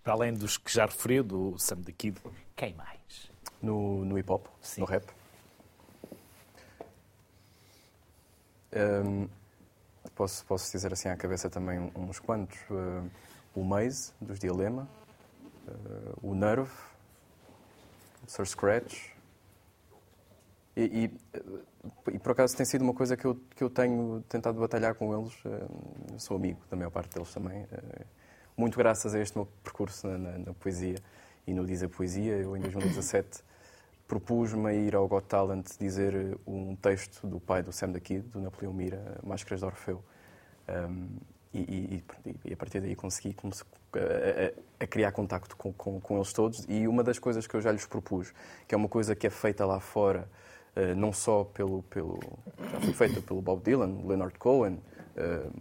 [0.02, 2.20] para além dos que já referiu, do Sam the Kid,
[2.56, 3.30] quem mais?
[3.60, 4.80] No, no hip hop, Sim.
[4.80, 5.04] no rap.
[8.72, 9.28] Um,
[10.18, 12.58] Posso, posso dizer assim à cabeça também uns quantos.
[12.68, 13.08] Uh,
[13.54, 14.88] o Maze, dos Dilema,
[15.68, 16.72] uh, o Nerve,
[18.26, 19.12] o Sir Scratch.
[20.78, 21.42] E, e, eh,
[22.14, 25.12] e, por acaso tem sido uma coisa que eu, que eu tenho tentado batalhar com
[25.12, 25.34] eles.
[25.44, 27.66] Uh, sou amigo da maior parte deles também.
[28.56, 30.96] muito graças a este meu percurso na, na, na poesia
[31.48, 32.36] e no Diz a Poesia.
[32.36, 33.42] Eu, em 2017,
[34.06, 38.00] propus-me a ir ao Got Talent dizer eh, um texto do pai do Sam da
[38.00, 40.02] Kid, do Napoleão Mira, Máscaras de Orfeu.
[40.68, 41.08] Um,
[41.52, 42.04] e, e,
[42.44, 43.34] e, a partir daí consegui
[43.94, 46.66] a, a, a criar contacto com, com, com, eles todos.
[46.68, 48.32] E uma das coisas que eu já lhes propus,
[48.66, 50.28] que é uma coisa que é feita lá fora,
[50.96, 52.18] não só pelo, pelo.
[52.70, 54.80] já foi feita pelo Bob Dylan, Leonard Cohen,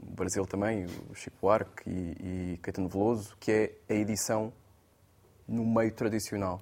[0.08, 4.54] o Brasil também, o Chico Buarque e, e Caetano Veloso, que é a edição
[5.48, 6.62] no meio tradicional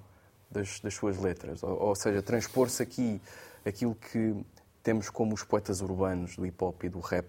[0.50, 1.62] das, das suas letras.
[1.62, 3.20] Ou, ou seja, transpor-se aqui
[3.64, 4.34] aquilo que
[4.82, 7.26] temos como os poetas urbanos do hip hop e do rap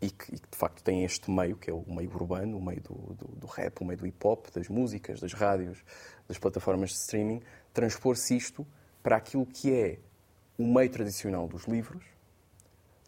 [0.00, 2.62] e que, e que, de facto tem este meio, que é o meio urbano, o
[2.62, 5.82] meio do, do, do, rap, o meio do hip hop, das músicas, das rádios,
[6.28, 8.66] das plataformas de streaming, transpor-se isto
[9.06, 10.00] para aquilo que é
[10.58, 12.02] o meio tradicional dos livros,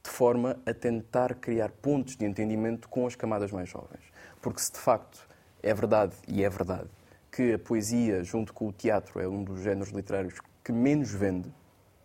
[0.00, 4.04] de forma a tentar criar pontos de entendimento com as camadas mais jovens.
[4.40, 5.28] Porque se de facto
[5.60, 6.88] é verdade, e é verdade,
[7.32, 11.52] que a poesia, junto com o teatro, é um dos géneros literários que menos vende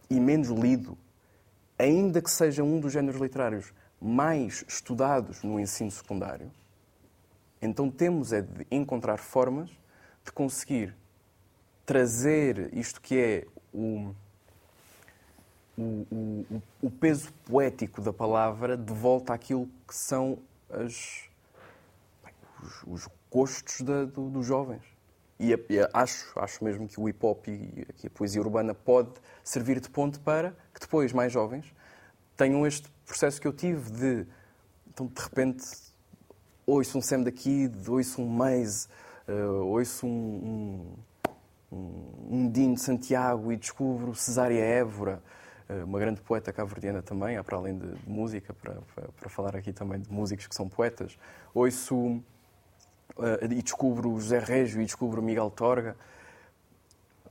[0.10, 0.98] e menos lido,
[1.78, 6.52] ainda que seja um dos géneros literários mais estudados no ensino secundário,
[7.62, 9.70] então temos é de encontrar formas
[10.26, 10.96] de conseguir
[11.86, 14.14] trazer isto que é o,
[15.78, 20.38] o, o, peso poético da palavra de volta àquilo que são
[20.70, 21.30] as,
[22.62, 24.84] os, os gostos da, do, dos jovens.
[25.40, 29.12] E, e, acho, acho mesmo que o hip hop e a poesia urbana pode
[29.44, 31.74] servir de ponte para que depois mais jovens
[32.38, 34.28] tenham este processo que eu tive de,
[34.94, 35.66] então, de repente,
[36.66, 38.88] ouço um Sam daqui, ouço um Maze,
[39.28, 40.94] uh, ouço um, um,
[42.30, 45.22] um Dino de Santiago e descubro Cesária Évora,
[45.70, 49.56] uh, uma grande poeta cabo-verdiana também, para além de, de música, para, para, para, falar
[49.56, 51.18] aqui também de músicos que são poetas.
[51.54, 52.24] Ouço uh,
[53.44, 55.96] e descubro José Régio e descubro Miguel Torga.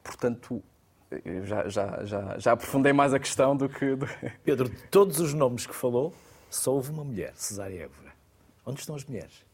[0.02, 0.62] Portanto,
[1.44, 3.94] já, já, já, já aprofundei mais a questão do que.
[3.94, 4.06] Do...
[4.44, 6.12] Pedro, de todos os nomes que falou,
[6.50, 8.12] só houve uma mulher, Cesária Évora.
[8.64, 9.44] Onde estão as mulheres?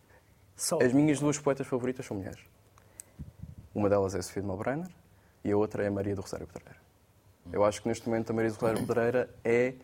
[0.56, 0.78] Só.
[0.82, 2.40] As minhas duas poetas favoritas são mulheres.
[3.78, 4.88] Uma delas é Sofia de Malbrenner
[5.44, 6.80] e a outra é Maria do Rosário Pedreira.
[7.52, 9.74] Eu acho que neste momento a Maria do Rosário Pedreira é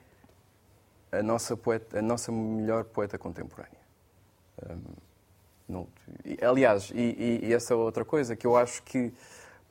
[1.13, 3.79] a nossa, poeta, a nossa melhor poeta contemporânea.
[5.69, 5.87] Um,
[6.43, 9.15] aliás, e, e, e, essa é outra coisa que eu acho que,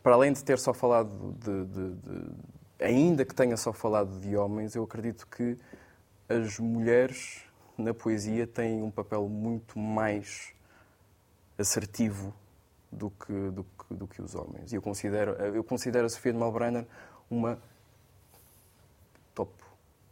[0.02, 2.32] para além de ter só falado de, de, de,
[2.80, 5.58] Ainda que tenha só falado de homens, eu acredito que
[6.30, 7.44] as mulheres
[7.78, 10.54] na poesia têm um papel muito mais
[11.58, 12.34] assertivo
[12.90, 14.72] do que, do que, do que os homens.
[14.72, 16.86] E eu considero, eu considero a Sofia de Malbrenner
[17.30, 17.58] uma
[19.34, 19.52] top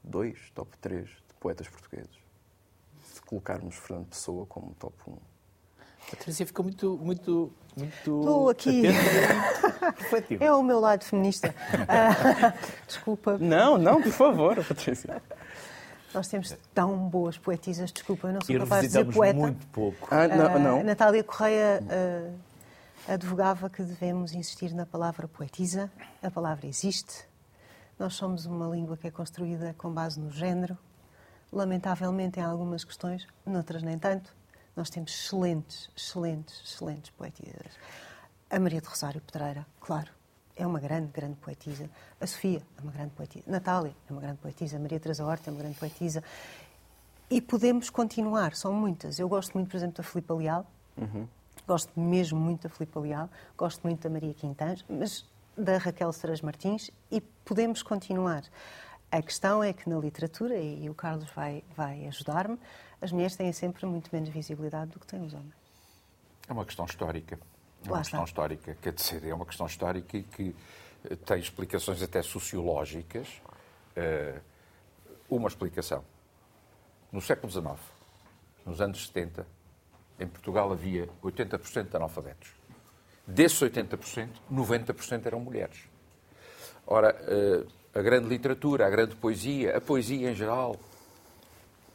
[0.04, 2.10] 2, top 3 de poetas portugueses.
[3.04, 5.18] Se colocarmos Fernando Pessoa como top 1.
[6.14, 7.94] A Teresa ficou muito, muito, muito.
[8.20, 8.84] Estou aqui.
[9.98, 10.44] refletiva.
[10.44, 11.54] É o meu lado feminista.
[11.88, 12.54] Ah,
[12.88, 13.38] desculpa.
[13.38, 15.22] Não, não, por favor, Patrícia.
[16.14, 19.40] Nós temos tão boas poetisas, desculpa, eu não sou E capaz de dizer poeta.
[19.40, 20.08] muito pouco.
[20.12, 20.84] Ah, não, Ah, não.
[20.84, 22.30] Natália Correia ah,
[23.08, 25.92] advogava que devemos insistir na palavra poetisa.
[26.22, 27.26] A palavra existe.
[27.98, 30.78] Nós somos uma língua que é construída com base no género.
[31.52, 34.34] Lamentavelmente, em algumas questões, noutras nem tanto.
[34.76, 37.78] Nós temos excelentes, excelentes, excelentes poetisas.
[38.50, 40.10] A Maria de Rosário Pedreira, claro,
[40.56, 41.90] é uma grande, grande poetisa.
[42.20, 43.44] A Sofia é uma grande poetisa.
[43.48, 44.78] Natália é uma grande poetisa.
[44.78, 46.24] A Maria Teresa Horta é uma grande poetisa.
[47.30, 49.20] E podemos continuar, são muitas.
[49.20, 50.66] Eu gosto muito, por exemplo, da Filipa Leal.
[51.68, 53.30] Gosto mesmo muito da Filipa Leal.
[53.58, 55.26] Gosto muito da Maria Quintans, mas
[55.58, 58.44] da Raquel Seras Martins e podemos continuar.
[59.12, 62.58] A questão é que na literatura, e o Carlos vai, vai ajudar-me,
[63.02, 65.54] as mulheres têm sempre muito menos visibilidade do que têm os homens.
[66.48, 67.36] É uma questão histórica.
[67.36, 67.38] É
[67.90, 68.02] Lá uma está.
[68.02, 70.56] questão histórica, quer dizer, é uma questão histórica e que
[71.10, 73.28] eh, tem explicações até sociológicas.
[73.96, 74.40] Eh,
[75.30, 76.04] Uma explicação.
[77.12, 77.80] No século XIX,
[78.66, 79.46] nos anos 70,
[80.22, 82.50] em Portugal havia 80% de analfabetos.
[83.26, 85.84] Desses 80%, 90% eram mulheres.
[86.86, 90.76] Ora, eh, a grande literatura, a grande poesia, a poesia em geral,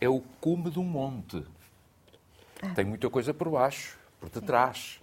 [0.01, 1.45] é o cume de um monte.
[2.75, 5.01] Tem muita coisa por baixo, por detrás.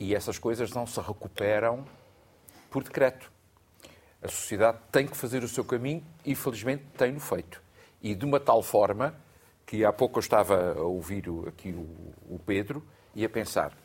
[0.00, 1.84] E essas coisas não se recuperam
[2.70, 3.30] por decreto.
[4.22, 7.62] A sociedade tem que fazer o seu caminho e, felizmente, tem-no feito.
[8.02, 9.14] E de uma tal forma
[9.68, 12.82] que há pouco eu estava a ouvir aqui o, o Pedro
[13.14, 13.76] e a pensar,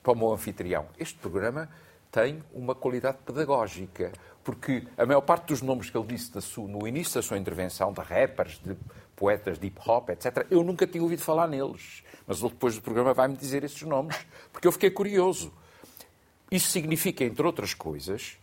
[0.00, 1.68] para o meu anfitrião, este programa
[2.08, 4.12] tem uma qualidade pedagógica,
[4.44, 6.30] porque a maior parte dos nomes que ele disse
[6.60, 8.76] no início da sua intervenção, de rappers, de
[9.16, 12.04] poetas de hip hop, etc., eu nunca tinha ouvido falar neles.
[12.28, 14.16] Mas ele depois do programa vai-me dizer esses nomes,
[14.52, 15.52] porque eu fiquei curioso.
[16.48, 18.38] Isso significa, entre outras coisas,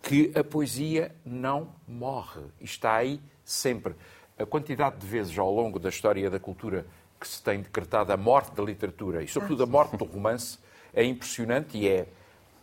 [0.00, 2.42] que a poesia não morre.
[2.60, 3.96] Está aí sempre.
[4.38, 6.86] A quantidade de vezes ao longo da história da cultura
[7.20, 10.58] que se tem decretado a morte da literatura e, sobretudo, a morte do romance
[10.94, 12.06] é impressionante e é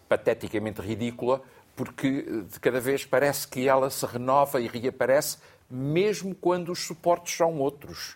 [0.07, 1.41] pateticamente ridícula,
[1.75, 5.37] porque de cada vez parece que ela se renova e reaparece,
[5.69, 8.15] mesmo quando os suportes são outros.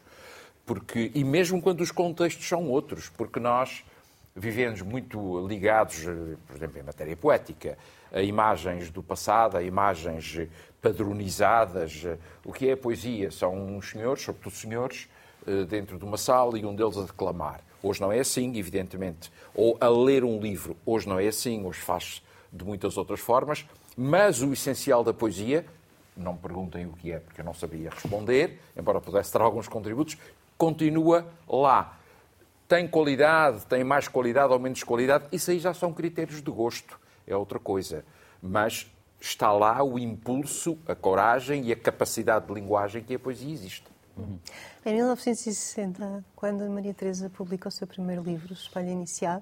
[0.66, 3.84] Porque, e mesmo quando os contextos são outros, porque nós
[4.39, 7.77] vivemos muito ligados, eh, por exemplo, em matéria poética,
[8.11, 10.47] a imagens do passado, a imagens
[10.81, 12.05] padronizadas.
[12.45, 13.29] O que é a poesia?
[13.29, 15.09] São uns senhores, sobretudo senhores,
[15.45, 17.61] eh, dentro de uma sala e um deles a declamar.
[17.83, 19.31] Hoje não é assim, evidentemente.
[19.53, 20.75] Ou a ler um livro.
[20.85, 23.65] Hoje não é assim, hoje faz de muitas outras formas.
[23.95, 25.65] Mas o essencial da poesia,
[26.15, 29.67] não me perguntem o que é, porque eu não sabia responder, embora pudesse dar alguns
[29.67, 30.17] contributos,
[30.57, 31.99] continua lá.
[32.70, 36.99] Tem qualidade, tem mais qualidade ou menos qualidade, isso aí já são critérios de gosto,
[37.26, 38.05] é outra coisa.
[38.39, 38.88] Mas
[39.20, 43.86] está lá o impulso, a coragem e a capacidade de linguagem que a poesia existe.
[44.86, 49.41] Em 1960, quando Maria Teresa publica o seu primeiro livro, Espelho Inicial,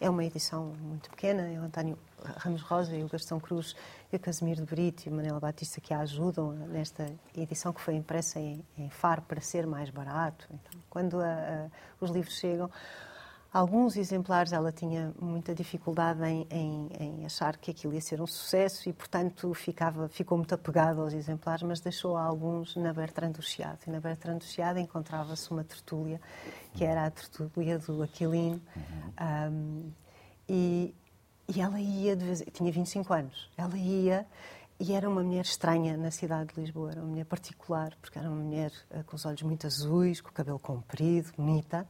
[0.00, 1.98] é uma edição muito pequena, é o António
[2.36, 3.74] Ramos Rosa e o Gastão Cruz
[4.12, 7.80] e o Casimiro de Brito e o Manela Batista que a ajudam nesta edição que
[7.80, 10.46] foi impressa em, em Faro para ser mais barato.
[10.50, 11.68] Então, quando a- a-
[12.00, 12.70] os livros chegam,
[13.52, 18.26] alguns exemplares ela tinha muita dificuldade em, em- em achar que aquilo ia ser um
[18.26, 23.42] sucesso e, portanto, ficava, ficou muito apegada aos exemplares, mas deixou alguns na Bertrand do
[23.42, 23.78] Chiado.
[23.86, 26.20] E na Bertrand do Chiado encontrava-se uma tertúlia,
[26.74, 28.60] que era a tertúlia do Aquilino,
[29.16, 29.90] Ahm,
[30.48, 30.94] e,
[31.48, 34.26] e ela ia, de vez, tinha 25 anos, ela ia
[34.80, 38.28] e era uma mulher estranha na cidade de Lisboa, era uma mulher particular, porque era
[38.30, 41.84] uma mulher eh, com os olhos muito azuis, com o cabelo comprido, bonita,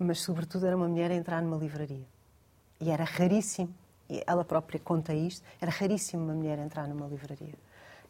[0.00, 2.06] mas sobretudo era uma mulher a entrar numa livraria.
[2.80, 3.74] E era raríssimo,
[4.08, 7.54] e ela própria conta isto, era raríssimo uma mulher entrar numa livraria.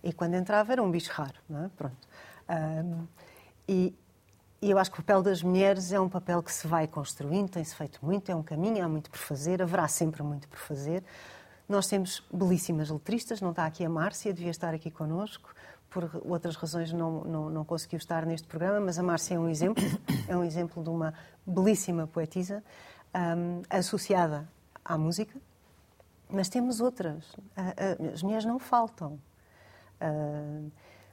[0.02, 1.70] E quando entrava era um bicho raro, não é?
[1.76, 2.08] Pronto.
[2.48, 3.06] Ahm,
[3.68, 3.92] e,
[4.62, 7.50] e eu acho que o papel das mulheres é um papel que se vai construindo,
[7.50, 11.02] tem-se feito muito, é um caminho, há muito por fazer, haverá sempre muito por fazer.
[11.68, 15.52] Nós temos belíssimas letristas, não está aqui a Márcia, devia estar aqui connosco,
[15.90, 19.48] por outras razões não, não, não conseguiu estar neste programa, mas a Márcia é um
[19.48, 19.82] exemplo,
[20.28, 21.12] é um exemplo de uma
[21.44, 22.62] belíssima poetisa
[23.12, 24.48] ahm, associada
[24.84, 25.36] à música,
[26.30, 27.24] mas temos outras.
[28.14, 29.18] As mulheres não faltam.
[30.00, 30.62] Ah,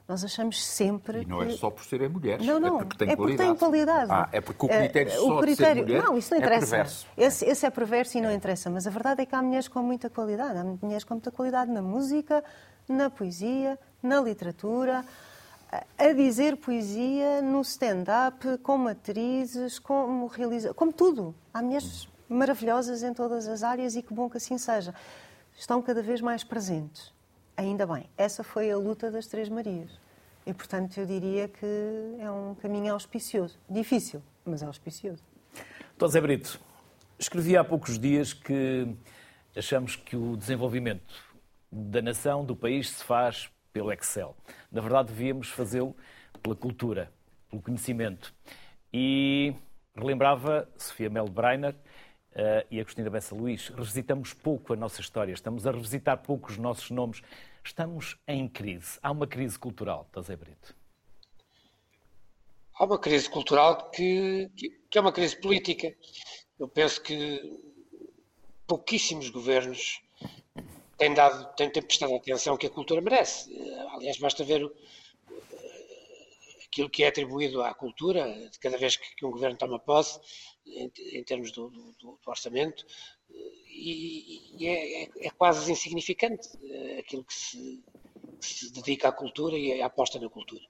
[0.06, 1.52] nós achamos sempre E não que...
[1.52, 2.76] é só por serem mulheres, Não, não.
[2.80, 3.50] é porque têm é porque qualidade.
[3.50, 4.10] tem qualidade.
[4.10, 6.44] Ah, é porque o critério o só de ser critério- mulher Não, isso não é
[6.44, 6.66] interessa.
[6.70, 7.06] perverso.
[7.16, 8.70] Esse, esse é perverso e não interessa.
[8.70, 10.56] Mas a verdade é que há mulheres com muita qualidade.
[10.58, 12.42] Há mulheres com muita qualidade na música,
[12.88, 15.04] na poesia, na literatura.
[15.98, 21.34] a dizer poesia no stand-up, como atrizes, como realiza, como tudo.
[21.52, 24.94] Há mulheres maravilhosas em todas as áreas e que bom que assim seja.
[25.56, 27.12] Estão cada vez mais presentes.
[27.56, 28.08] Ainda bem.
[28.16, 29.90] Essa foi a luta das Três Marias.
[30.46, 31.66] E, portanto, eu diria que
[32.18, 33.58] é um caminho auspicioso.
[33.68, 35.22] Difícil, mas auspicioso.
[35.98, 36.06] Dr.
[36.06, 36.60] Zé Brito,
[37.18, 38.96] escrevi há poucos dias que
[39.54, 41.12] achamos que o desenvolvimento
[41.70, 44.36] da nação, do país, se faz pelo Excel.
[44.70, 45.94] Na verdade, devíamos fazê-lo
[46.42, 47.12] pela cultura,
[47.50, 48.34] pelo conhecimento.
[48.92, 49.54] E
[49.94, 55.66] relembrava Sofia Mel Breiner uh, e Agostina Bessa Luís, revisitamos pouco a nossa história, estamos
[55.66, 57.22] a revisitar pouco os nossos nomes.
[57.64, 58.98] Estamos em crise.
[59.02, 60.74] Há uma crise cultural, José Brito.
[62.74, 64.50] Há uma crise cultural que,
[64.88, 65.94] que é uma crise política.
[66.58, 67.42] Eu penso que
[68.66, 70.00] pouquíssimos governos
[70.98, 73.50] têm, dado, têm, têm prestado atenção que a cultura merece.
[73.94, 74.70] Aliás, basta ver
[76.66, 80.20] aquilo que é atribuído à cultura, de cada vez que, um governo toma posse,
[80.66, 82.84] em, em termos do, do, do, orçamento,
[83.30, 87.82] e, e é, é, é, quase insignificante eh, aquilo que se,
[88.40, 90.64] que se, dedica à cultura e à aposta na cultura.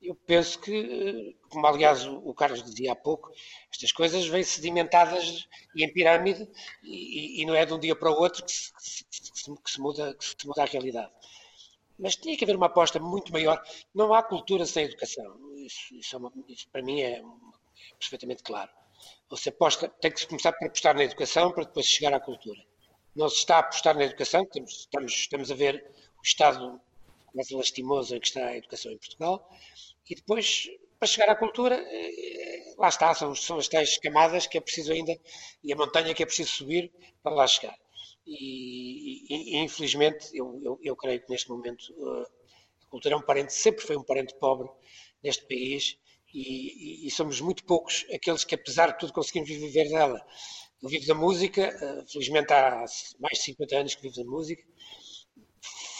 [0.00, 3.30] Eu penso que, eh, como aliás o Carlos dizia há pouco,
[3.72, 6.48] estas coisas vêm sedimentadas e em pirâmide
[6.82, 9.70] e, e, não é de um dia para o outro que se, que se, que
[9.70, 11.10] se muda, que se muda a realidade.
[11.98, 13.62] Mas tinha que haver uma aposta muito maior.
[13.94, 15.38] Não há cultura sem educação.
[15.56, 17.24] Isso, isso, é uma, isso para mim é, é,
[17.98, 18.70] perfeitamente claro.
[19.30, 22.60] Você aposta, tem que começar por apostar na educação para depois chegar à cultura.
[23.14, 26.80] Não se está a apostar na educação, estamos, estamos, estamos a ver o estado
[27.36, 29.48] mais lastimoso que está a educação em Portugal,
[30.08, 30.68] e depois,
[30.98, 34.92] para chegar à cultura, eh, lá está, são, são as tais camadas que é preciso
[34.92, 35.16] ainda,
[35.62, 37.76] e a montanha que é preciso subir para lá chegar.
[38.26, 42.26] E, e, infelizmente, eu, eu, eu, creio que neste momento uh,
[42.82, 44.68] a cultura é um parente, sempre foi um parente pobre
[45.22, 45.96] neste país
[46.34, 50.20] e, e, somos muito poucos aqueles que, apesar de tudo, conseguimos viver dela.
[50.82, 52.84] Eu vivo da música, uh, felizmente há
[53.20, 54.62] mais de 50 anos que vivo da música.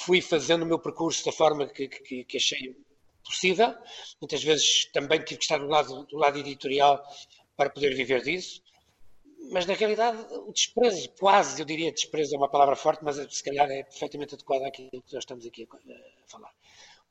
[0.06, 2.74] Fui fazendo o meu percurso da forma que, que, que achei
[3.24, 3.74] possível.
[4.20, 7.02] Muitas vezes também tive que estar do lado, do lado editorial
[7.56, 8.62] para poder viver disso
[9.50, 13.42] mas na realidade o desprezo, quase eu diria desprezo é uma palavra forte, mas se
[13.42, 16.52] calhar é perfeitamente adequada àquilo que nós estamos aqui a falar.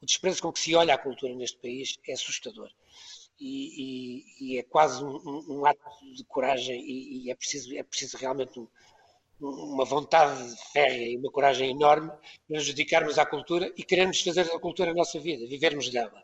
[0.01, 2.69] O desprezo com que se olha a cultura neste país é assustador.
[3.39, 5.81] E, e, e é quase um, um, um, ato
[6.13, 8.67] de coragem e, e, é, preciso, é preciso realmente um,
[9.39, 14.45] uma vontade férrea e uma coragem enorme para nos dedicarmos à cultura e queremos fazer
[14.45, 16.23] da cultura a nossa vida, vivermos dela.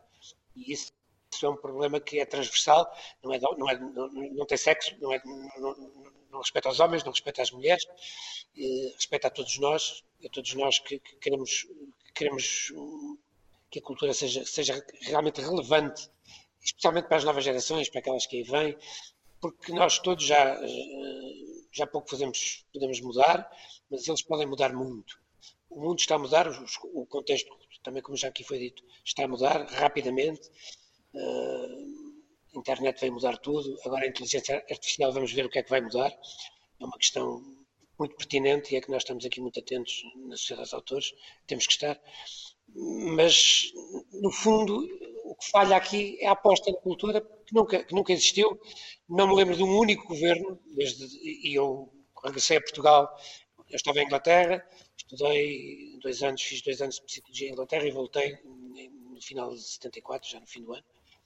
[0.55, 0.91] E isso
[1.33, 2.91] isso é um problema que é transversal,
[3.23, 7.11] não, é, não, é, não, não tem sexo, não, é, não, respeita aos homens, não
[7.11, 7.85] respeita às mulheres,
[8.57, 11.63] eh, respeita a todos nós, a todos nós que, que queremos,
[12.05, 12.73] que queremos
[13.69, 16.09] que a cultura seja, seja realmente relevante,
[16.61, 18.77] especialmente para as novas gerações, para aquelas que aí vêm,
[19.39, 20.67] porque nós todos já, eh,
[21.71, 23.49] já pouco fazemos, podemos mudar,
[23.89, 25.19] mas eles podem mudar muito.
[25.69, 26.47] O mundo está a mudar,
[26.93, 27.49] o contexto,
[27.83, 30.49] também como já aqui foi dito, está a mudar rapidamente
[31.13, 32.11] Uh,
[32.55, 35.69] a internet vai mudar tudo, agora a inteligência artificial vamos ver o que é que
[35.69, 36.11] vai mudar.
[36.79, 37.41] É uma questão
[37.99, 41.13] muito pertinente e é que nós estamos aqui muito atentos na Sociedade dos Autores,
[41.47, 41.99] temos que estar.
[43.15, 43.71] Mas,
[44.13, 44.87] no fundo,
[45.25, 48.59] o que falha aqui é a aposta na cultura, que nunca, que nunca existiu.
[49.09, 51.91] Não me lembro de um único governo, desde, e eu
[52.23, 53.09] regressei a Portugal,
[53.69, 54.65] eu estava em Inglaterra,
[54.97, 59.61] estudei dois anos, fiz dois anos de psicologia em Inglaterra e voltei no final de
[59.61, 60.83] 74, já no fim do ano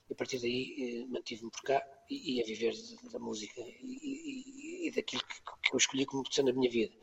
[0.08, 2.72] e a partir daí eh, mantive-me por cá e, e, a viver
[3.12, 6.94] da música e, e, e daquilo que, que, eu escolhi como sendo a minha vida.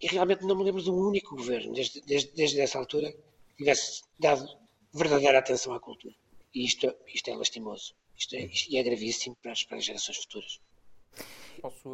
[0.00, 3.56] E realmente não me lembro de um único governo, desde, desde, desde essa altura, que
[3.56, 4.48] tivesse dado
[4.94, 6.14] verdadeira atenção à cultura.
[6.54, 7.94] E isto, isto é lastimoso.
[8.18, 10.60] Isto é, isto é gravíssimo para as, para as gerações futuras.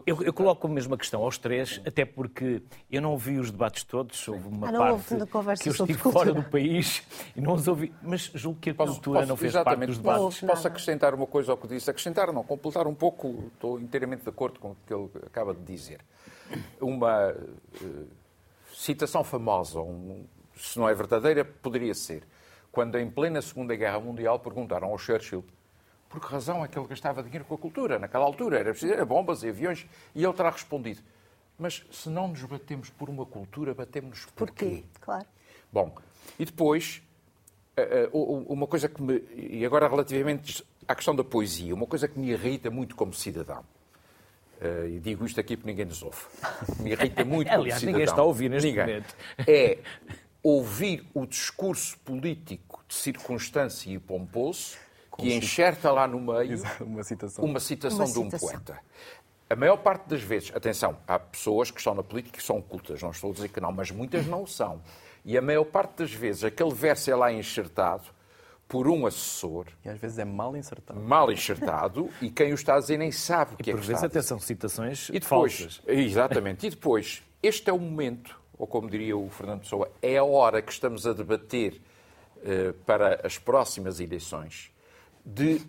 [0.06, 3.82] Eu, eu, coloco a mesma questão aos três, até porque eu não ouvi os debates
[3.82, 7.02] todos, houve uma ah, parte que eu estive fora do país
[7.34, 9.96] e não os ouvi, mas julgo que a cultura posso, posso, não fez parte dos
[9.96, 10.40] debates.
[10.40, 11.88] Posso acrescentar uma coisa ao que disse?
[11.88, 15.62] Acrescentar não, completar um pouco, estou inteiramente de acordo com o que ele acaba de
[15.62, 16.00] dizer.
[16.78, 18.08] Uma uh,
[18.74, 22.22] citação famosa, um, se não é verdadeira, poderia ser,
[22.70, 25.42] quando em plena Segunda Guerra Mundial perguntaram ao Churchill
[26.14, 27.98] por que razão é que ele gastava dinheiro com a cultura?
[27.98, 29.84] Naquela altura era preciso era bombas e aviões
[30.14, 31.02] e ele terá respondido.
[31.58, 34.84] Mas se não nos batemos por uma cultura, batemos por quê?
[35.00, 35.26] Claro.
[35.72, 35.92] Bom,
[36.38, 37.02] e depois,
[37.76, 39.24] eh, eh, uma coisa que me.
[39.34, 43.64] E agora relativamente à questão da poesia, uma coisa que me irrita muito como cidadão.
[44.60, 46.18] Eh, e digo isto aqui porque ninguém nos ouve.
[46.78, 48.86] Me irrita muito como Aliás, ninguém está a ouvir neste ninguém.
[48.86, 49.16] momento.
[49.48, 49.78] É
[50.44, 54.76] ouvir o discurso político de circunstância e pomposo
[55.18, 57.44] que enxerta lá no meio Uma citação.
[57.44, 58.48] uma citação Uma de um citação.
[58.48, 58.78] poeta.
[59.48, 63.02] A maior parte das vezes, atenção, há pessoas que estão na política que são cultas,
[63.02, 64.80] não estou a dizer que não, mas muitas não são.
[65.24, 68.04] E a maior parte das vezes aquele verso é lá enxertado
[68.66, 70.98] por um assessor, E às vezes é mal insertado.
[70.98, 73.86] mal enxertado, e quem o está a dizer nem sabe o que é Por que
[73.86, 74.28] vezes está a até dizer.
[74.28, 75.82] são citações E depois, falsas.
[75.86, 80.24] exatamente, e depois, este é o momento, ou como diria o Fernando Pessoa, é a
[80.24, 81.80] hora que estamos a debater
[82.42, 84.72] eh, para as próximas eleições
[85.24, 85.60] de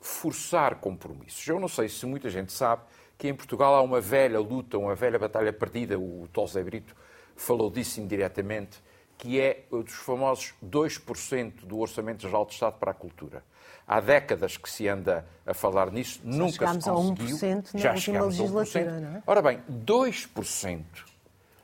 [0.00, 1.46] forçar compromissos.
[1.46, 2.82] Eu não sei se muita gente sabe
[3.16, 6.94] que em Portugal há uma velha luta, uma velha batalha perdida, o Tosé Brito
[7.36, 8.82] falou disso indiretamente,
[9.16, 13.42] que é o dos famosos 2% do Orçamento Geral de Estado para a cultura.
[13.86, 17.36] Há décadas que se anda a falar nisso, nunca se chegámos a conseguiu.
[17.36, 18.54] 1% na Já última chegámos a 1%.
[18.54, 19.22] legislatura, não é?
[19.26, 20.84] Ora bem, 2%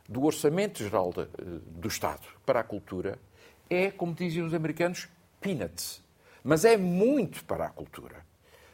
[0.08, 1.26] do Orçamento Geral de-
[1.66, 3.18] do Estado para a cultura
[3.68, 5.08] é, como dizem os americanos,
[5.40, 6.02] peanuts.
[6.42, 8.24] Mas é muito para a cultura.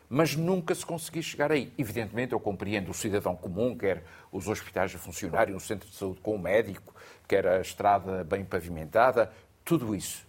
[0.09, 1.73] Mas nunca se conseguiu chegar aí.
[1.77, 6.21] Evidentemente, eu compreendo o cidadão comum, quer os hospitais a funcionarem, um centro de saúde
[6.21, 6.95] com o médico,
[7.27, 9.33] quer a estrada bem pavimentada,
[9.65, 10.25] tudo isso.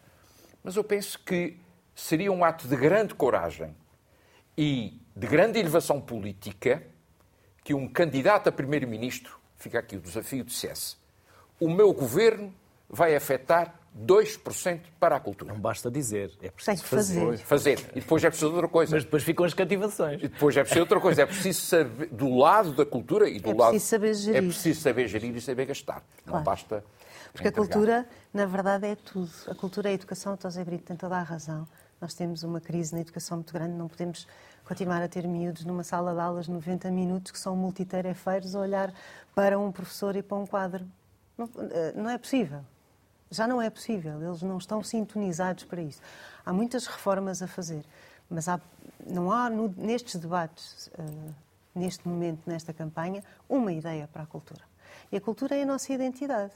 [0.63, 1.57] Mas eu penso que
[1.95, 3.75] seria um ato de grande coragem
[4.57, 6.83] e de grande elevação política
[7.63, 10.95] que um candidato a primeiro-ministro, fica aqui o desafio, dissesse:
[11.59, 12.53] o meu governo
[12.89, 15.53] vai afetar 2% para a cultura.
[15.53, 17.37] Não basta dizer, é Tem preciso que fazer.
[17.39, 17.79] Fazer.
[17.95, 18.95] E depois é preciso outra coisa.
[18.95, 20.21] Mas depois ficam as cativações.
[20.23, 21.21] E depois é preciso outra coisa.
[21.23, 23.69] É preciso saber, do lado da cultura e do É lado.
[23.71, 24.37] preciso saber gerir.
[24.37, 26.03] É preciso saber gerir e saber gastar.
[26.25, 26.45] Não Claro.
[26.45, 26.83] basta.
[27.33, 27.67] Porque a entregar.
[27.67, 29.29] cultura, na verdade, é tudo.
[29.47, 31.67] A cultura é a educação, o Tosé Brito tem toda a razão.
[31.99, 34.27] Nós temos uma crise na educação muito grande, não podemos
[34.63, 38.93] continuar a ter miúdos numa sala de aulas 90 minutos que são multitarefeiros a olhar
[39.33, 40.85] para um professor e para um quadro.
[41.37, 42.61] Não, eh, não é possível.
[43.29, 46.01] Já não é possível, eles não estão sintonizados para isso.
[46.45, 47.83] Há muitas reformas a fazer,
[48.29, 48.59] mas há-
[49.05, 51.31] não há no- nestes debates, eh,
[51.75, 54.61] neste momento, nesta campanha, uma ideia para a cultura.
[55.11, 56.53] E a cultura é a nossa identidade.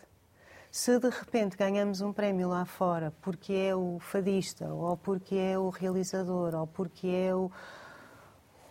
[0.71, 5.59] Se de repente ganhamos um prémio lá fora porque é o fadista, ou porque é
[5.59, 7.51] o realizador, ou porque é o,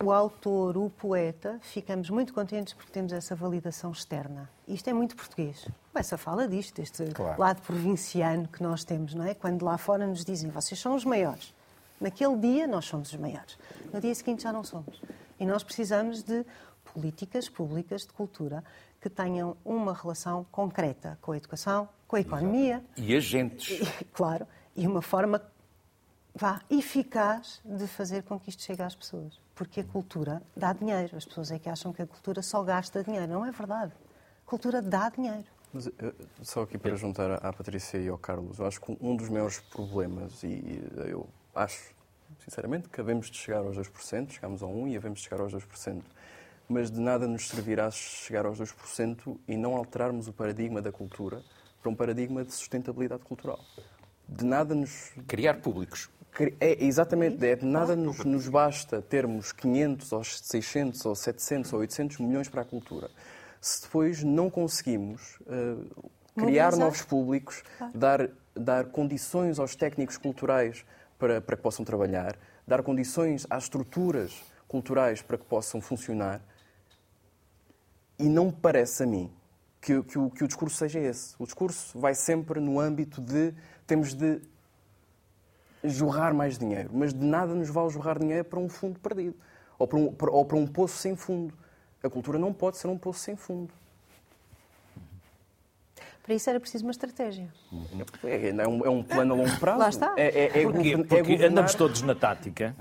[0.03, 4.49] o autor, o poeta, ficamos muito contentes porque temos essa validação externa.
[4.67, 5.67] Isto é muito português.
[5.93, 7.39] Essa fala disto, este Claro.
[7.39, 9.33] lado provinciano que nós temos, não é?
[9.33, 11.53] Quando lá fora nos dizem, vocês são os maiores.
[11.99, 13.57] Naquele dia nós somos os maiores.
[13.93, 15.01] No dia seguinte já não somos.
[15.39, 16.45] E nós precisamos de
[16.93, 18.63] políticas públicas de cultura
[18.99, 23.79] que tenham uma relação concreta com a educação, com a economia, E agentes.
[24.01, 25.41] e, claro, e uma forma
[26.33, 29.39] vá, eficaz de fazer com que isto chegue às pessoas.
[29.55, 31.15] Porque a cultura dá dinheiro.
[31.15, 33.27] As pessoas é que acham que a cultura só gasta dinheiro.
[33.27, 33.93] Não é verdade.
[34.45, 35.45] A cultura dá dinheiro.
[35.73, 39.15] Mas, eh, só aqui para juntar à Patrícia e ao Carlos, eu acho que um
[39.15, 41.93] dos maiores problemas, e eu acho,
[42.43, 45.53] sinceramente, que havemos de chegar aos 2%, chegamos a 1% e havemos de chegar aos
[45.53, 46.03] 2%.
[46.67, 51.41] Mas de nada nos servirá chegar aos 2% e não alterarmos o paradigma da cultura
[51.81, 53.59] para um paradigma de sustentabilidade cultural.
[54.27, 56.09] De nada nos Criar públicos.
[56.59, 62.17] É, exatamente, é, nada nos, nos basta termos 500 ou 600 ou 700 ou 800
[62.19, 63.09] milhões para a cultura.
[63.59, 65.75] Se depois não conseguimos eh,
[66.35, 67.63] criar novos públicos,
[67.93, 70.83] dar, dar condições aos técnicos culturais
[71.19, 76.41] para, para que possam trabalhar, dar condições às estruturas culturais para que possam funcionar,
[78.17, 79.31] e não me parece a mim
[79.79, 81.35] que, que o, que o discurso seja esse.
[81.37, 83.53] O discurso vai sempre no âmbito de
[83.85, 84.39] temos de
[85.83, 89.35] jorrar mais dinheiro, mas de nada nos vale jorrar dinheiro para um fundo perdido
[89.79, 91.53] ou para um, para- ou para um poço sem fundo.
[92.03, 93.71] A cultura não pode ser um poço sem fundo.
[96.23, 97.47] Para isso era preciso uma estratégia.
[98.23, 99.79] É, é um, é um plano a longo prazo.
[99.79, 100.13] Lá está.
[100.17, 100.93] É, é, é, Porquê?
[100.93, 102.75] é Porque governar, andamos todos na tática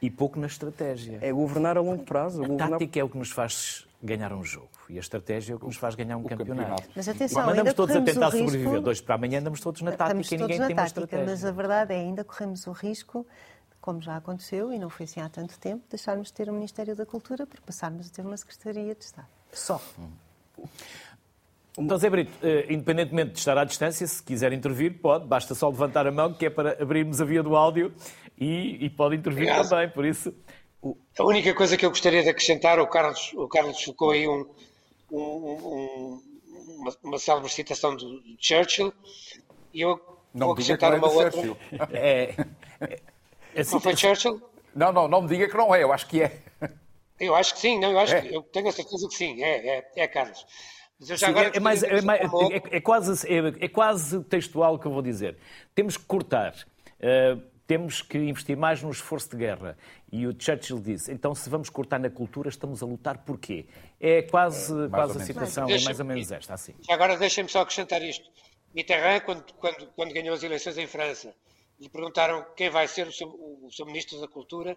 [0.00, 1.18] e pouco na estratégia.
[1.20, 2.42] é governar a longo prazo.
[2.42, 5.56] A governar- tática é o que nos faz ganhar um jogo e a estratégia é
[5.56, 6.60] o que nos faz ganhar um campeonato.
[6.68, 6.88] campeonato.
[6.94, 9.92] Mas atenção, ainda andamos todos a tentar risco- sobreviver dois para amanhã, andamos todos na
[9.92, 11.32] tática Estamos e ninguém todos tem na uma tática, estratégia.
[11.32, 13.26] mas a verdade é ainda corremos o risco,
[13.80, 16.52] como já aconteceu, e não foi assim há tanto tempo, de deixarmos de ter o
[16.52, 19.26] Ministério da Cultura para passarmos a ter uma Secretaria de Estado.
[19.52, 19.80] Só.
[21.76, 25.68] Então, Zé Brito, eh, independentemente de estar à distância, se quiser intervir, pode, basta só
[25.68, 27.92] levantar a mão, que é para abrirmos a via do áudio
[28.38, 29.68] e, e pode intervir Obrigado.
[29.70, 30.32] também, por isso.
[31.18, 34.46] A única coisa que eu gostaria de acrescentar, o Carlos, o Carlos focou aí um,
[35.10, 36.22] um- um-
[36.78, 38.92] uma, uma célebre citação do Churchill,
[39.72, 39.98] e eu
[40.34, 41.30] Não vou acrescentar é uma outra.
[41.30, 41.56] Churchill.
[41.92, 42.34] É,
[42.80, 43.00] é,
[43.54, 44.42] é Não foi Churchill?
[44.74, 46.42] Não, não, não me diga que não é, eu acho que é.
[47.18, 48.20] Eu acho que sim, não, eu acho É.
[48.22, 50.44] que eu tenho a certeza que sim, é, é, é Carlos.
[51.00, 54.86] Sim, é, é mais- é mais- é- é quase, é, é quase textual o que
[54.86, 55.36] eu vou dizer.
[55.74, 56.54] Temos que cortar.
[57.00, 59.76] Uh, temos que investir mais no esforço de guerra.
[60.12, 63.66] E o Churchill disse, então se vamos cortar na cultura, estamos a lutar por quê?
[63.98, 66.74] É quase, ou quase a situação, é mais ou menos esta, assim.
[66.80, 68.30] Já Agora deixem-me só acrescentar isto.
[68.74, 71.34] Mitterrand, quando, quando, quando ganhou as eleições em França,
[71.78, 74.76] lhe perguntaram quem vai ser o seu, o seu ministro da Cultura,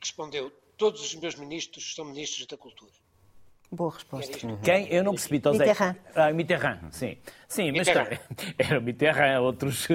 [0.00, 2.92] respondeu: Todos os meus ministros são ministros da Cultura.
[3.70, 4.30] Boa resposta.
[4.30, 4.58] isto.
[4.62, 4.88] Quem?
[4.92, 5.40] Eu não percebi.
[5.40, 5.58] Tosé.
[5.66, 5.96] Mitterrand.
[6.14, 7.18] Ah, Mitterrand, sim.
[7.48, 8.18] Sim, mas Mitterrand.
[8.58, 9.88] era Mitterrand, outros...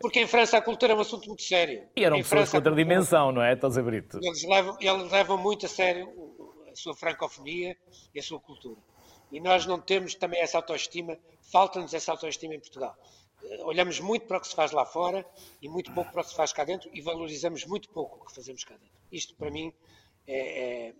[0.00, 1.84] Porque em França a cultura é um assunto muito sério.
[1.96, 4.18] e eram Em pessoas França, com outra dimensão, não é, Tosé Brito?
[4.22, 6.10] Eles levam, eles levam muito a sério
[6.70, 7.76] a sua francofonia
[8.14, 8.80] e a sua cultura.
[9.30, 12.96] E nós não temos também essa autoestima, falta-nos essa autoestima em Portugal.
[13.44, 15.24] Eh, Olhamos muito para o que se faz lá fora
[15.60, 18.24] e muito pouco para o que se faz cá dentro e valorizamos muito pouco o
[18.26, 18.96] que fazemos cá dentro.
[19.10, 19.72] Isto, para mim,
[20.26, 20.94] é, é-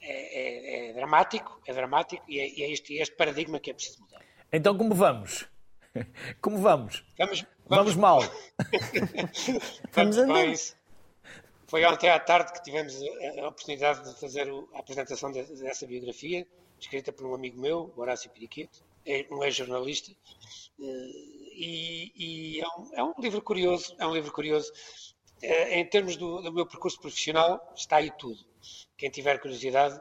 [0.00, 3.74] é- é- é dramático, é dramático e é, e é este, este paradigma que é
[3.74, 4.22] preciso mudar.
[4.52, 5.46] Então como vamos?
[6.40, 7.04] Como vamos?
[7.18, 8.20] Vamos, Vamos mal.
[9.92, 10.54] Vamos andando.
[11.66, 15.42] Foi ontem à tarde que tivemos a, a oportunidade de fazer o- a apresentação de-
[15.56, 16.46] dessa biografia,
[16.80, 20.12] escrita por um amigo meu, Horácio Piriquete, é um ex-jornalista,
[20.80, 20.84] eh,
[21.54, 24.72] e, e é, um, é um livro curioso, é um livro curioso.
[25.42, 28.38] Eh, Em termos do, do meu percurso profissional, está aí tudo.
[28.98, 29.98] Quem tiver curiosidade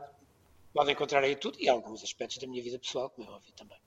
[0.73, 3.77] pode encontrar aí tudo e alguns aspectos da minha vida pessoal, como é óbvio também.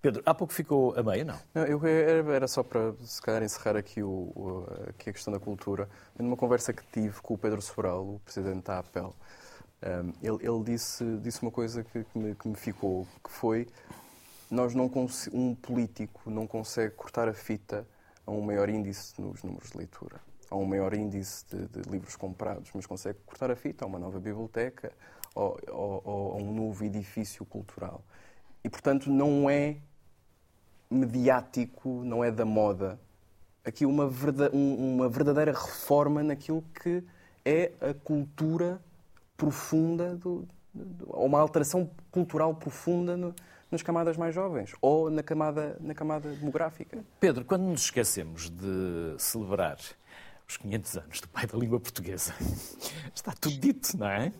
[0.00, 1.38] Pedro, há pouco ficou a meia, não?
[1.52, 5.30] Não, eu era, era só para, se calhar, encerrar aqui, o, o- aqui a questão
[5.32, 5.90] da cultura.
[6.18, 9.14] Numa conversa que tive com o Pedro Sobral, o presidente da APEL,
[9.82, 13.66] um, ele, ele disse, disse uma coisa que, que me, que me ficou, que foi
[14.50, 14.90] nós não
[15.32, 17.86] um político não consegue cortar a fita
[18.26, 20.20] a um maior índice nos números de leitura,
[20.50, 23.98] a um maior índice de, de livros comprados, mas consegue cortar a fita a uma
[23.98, 24.92] nova biblioteca
[25.34, 25.56] ou,
[26.34, 28.02] a um novo edifício cultural.
[28.64, 29.76] E, portanto, não é
[30.90, 32.98] mediático, não é da moda.
[33.64, 34.10] Aqui uma,
[34.52, 37.02] um- uma verdadeira reforma naquilo que
[37.44, 38.80] é a cultura
[39.36, 43.34] profunda, do, do- uma alteração cultural profunda no-
[43.70, 47.04] nas camadas mais jovens, ou na camada, na camada demográfica.
[47.20, 49.78] Pedro, quando nos esquecemos de celebrar
[50.50, 52.34] os 500 anos do pai da língua portuguesa,
[53.14, 54.32] está tudo dito, não é?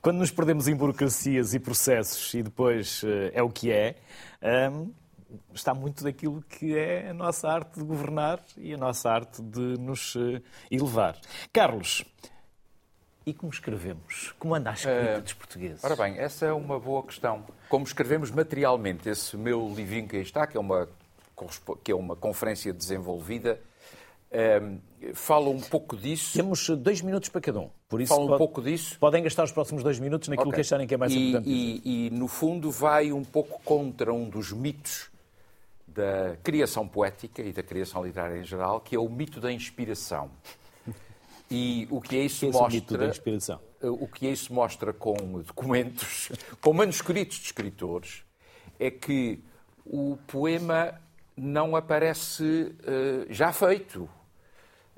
[0.00, 3.96] Quando nos perdemos em burocracias e processos e depois eh, é o que é,
[4.70, 4.92] hum,
[5.52, 9.76] está muito daquilo que é a nossa arte de governar e a nossa arte de
[9.80, 10.40] nos eh,
[10.70, 11.18] elevar.
[11.52, 12.04] Carlos,
[13.26, 14.32] e como escrevemos?
[14.38, 15.82] Como anda a escrita dos portugueses?
[15.82, 17.44] Ora bem, essa é uma boa questão.
[17.68, 20.88] Como escrevemos materialmente esse meu livrinho que aí está, que é uma,
[21.82, 23.60] que é uma conferência desenvolvida,
[24.30, 24.78] ehm,
[25.14, 26.32] fala um pouco disso.
[26.34, 27.70] Temos eh, dois minutos para cada um.
[27.88, 28.98] Por isso, Fala um pode- pouco disso.
[28.98, 30.56] Podem gastar os próximos dois minutos naquilo Ok.
[30.56, 31.48] que acharem que é mais e, importante.
[31.50, 35.08] E, e, no fundo, vai um pouco contra um dos mitos
[35.86, 40.30] da criação poética e da criação literária em geral, que é o mito da inspiração.
[41.50, 42.74] E o que é isso Que é esse mostra...
[42.80, 43.60] mito da inspiração?
[43.82, 46.30] O que isso mostra com documentos,
[46.60, 48.24] com manuscritos de escritores,
[48.80, 49.38] é que
[49.84, 51.00] o poema
[51.36, 54.08] não aparece eh, já feito.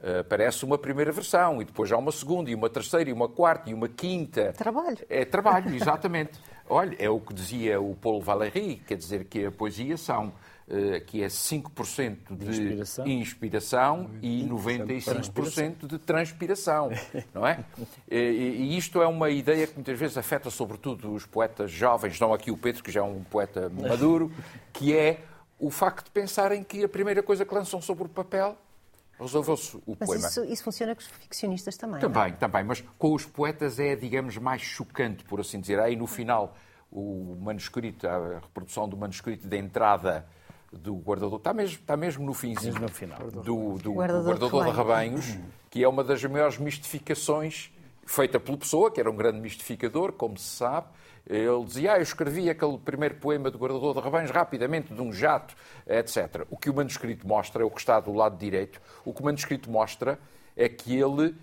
[0.03, 3.29] Eh, Aparece uma primeira versão, e depois já uma segunda, e uma terceira, e uma
[3.29, 4.53] quarta, e uma quinta.
[4.53, 4.99] Trabalho.
[5.09, 6.39] É trabalho, exatamente.
[6.69, 10.33] Olha, é o que dizia o Paulo Valéry, quer dizer que a poesia são
[10.69, 13.07] eh, que é 5% de inspiração.
[13.07, 16.91] inspiração e 95% de transpiração,
[17.35, 17.65] não é?
[18.11, 22.33] E, e isto é uma ideia que muitas vezes afeta sobretudo os poetas jovens, não
[22.35, 24.31] aqui o Pedro, que já é um poeta maduro,
[24.73, 25.21] que é
[25.59, 28.57] o facto de pensarem que a primeira coisa que lançam sobre o papel
[29.21, 30.29] resolveu-se o Mas poema.
[30.29, 32.01] isso, isso funciona com os ficcionistas também.
[32.01, 32.13] não é?
[32.13, 35.79] Também, também, mas com os poetas é, digamos, mais chocante, por assim dizer.
[35.81, 36.57] Aí no final,
[36.91, 40.27] o manuscrito, a reprodução do manuscrito de entrada
[40.73, 43.19] do guardador, está mesmo, está mesmo no finzinho Mesmo no final.
[43.31, 45.17] do, do Guardador de guardador de rebanho.
[45.17, 45.39] rebanhos,
[45.71, 47.71] que é uma das maiores mistificações
[48.05, 50.87] feita pela pessoa, que era um grande mistificador, como se sabe.
[51.29, 55.13] Ele dizia, ah, eu escrevi aquele primeiro poema do guardador de rebanhos rapidamente, de um
[55.13, 55.55] jato,
[55.87, 56.47] etc.
[56.49, 59.25] O que o manuscrito mostra, é o que está do lado direito, o que o
[59.25, 60.19] manuscrito mostra
[60.57, 61.35] é que ele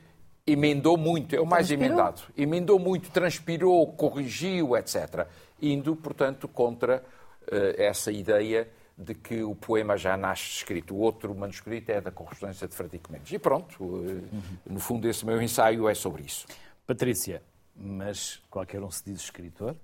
[0.47, 1.93] emendou muito, é o mais Transpirou.
[1.93, 2.21] emendado.
[2.35, 5.27] Emendou muito, transpirou, corrigiu, etc.
[5.61, 7.03] Indo, portanto, contra
[7.51, 8.67] eh, essa ideia
[8.97, 10.95] de que o poema já nasce escrito.
[10.95, 13.31] O outro manuscrito é da correspondência de Frederico Mendes.
[13.31, 16.47] E pronto, eh, no fundo, esse meu ensaio é sobre isso.
[16.87, 17.41] Patrícia,
[17.75, 19.75] mas qualquer um se diz escritor?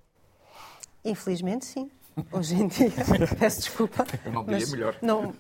[1.04, 1.90] Infelizmente, sim.
[2.32, 2.92] Hoje em dia,
[3.40, 4.06] peço desculpa.
[4.26, 4.96] Eu não diria melhor.
[5.02, 5.34] Não,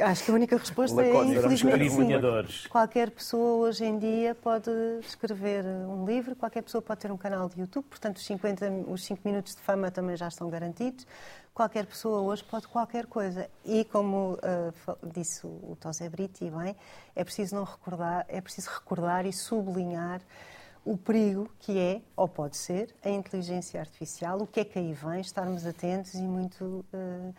[0.00, 1.10] acho que a única resposta é
[1.40, 2.68] infelizmente sim.
[2.68, 7.48] Qualquer pessoa hoje em dia pode escrever um livro, qualquer pessoa pode ter um canal
[7.48, 11.04] de YouTube, portanto os 50, os 5 minutos de fama também já estão garantidos.
[11.52, 13.50] Qualquer pessoa hoje pode qualquer coisa.
[13.64, 14.38] E como
[14.84, 16.76] fa- disse o Tosé Brito, e bem,
[17.16, 20.20] é preciso não recordar, é preciso recordar e sublinhar
[20.84, 24.92] o perigo que é, ou pode ser, a inteligência artificial, o que é que aí
[24.92, 27.32] vem, estarmos atentos e muito eh,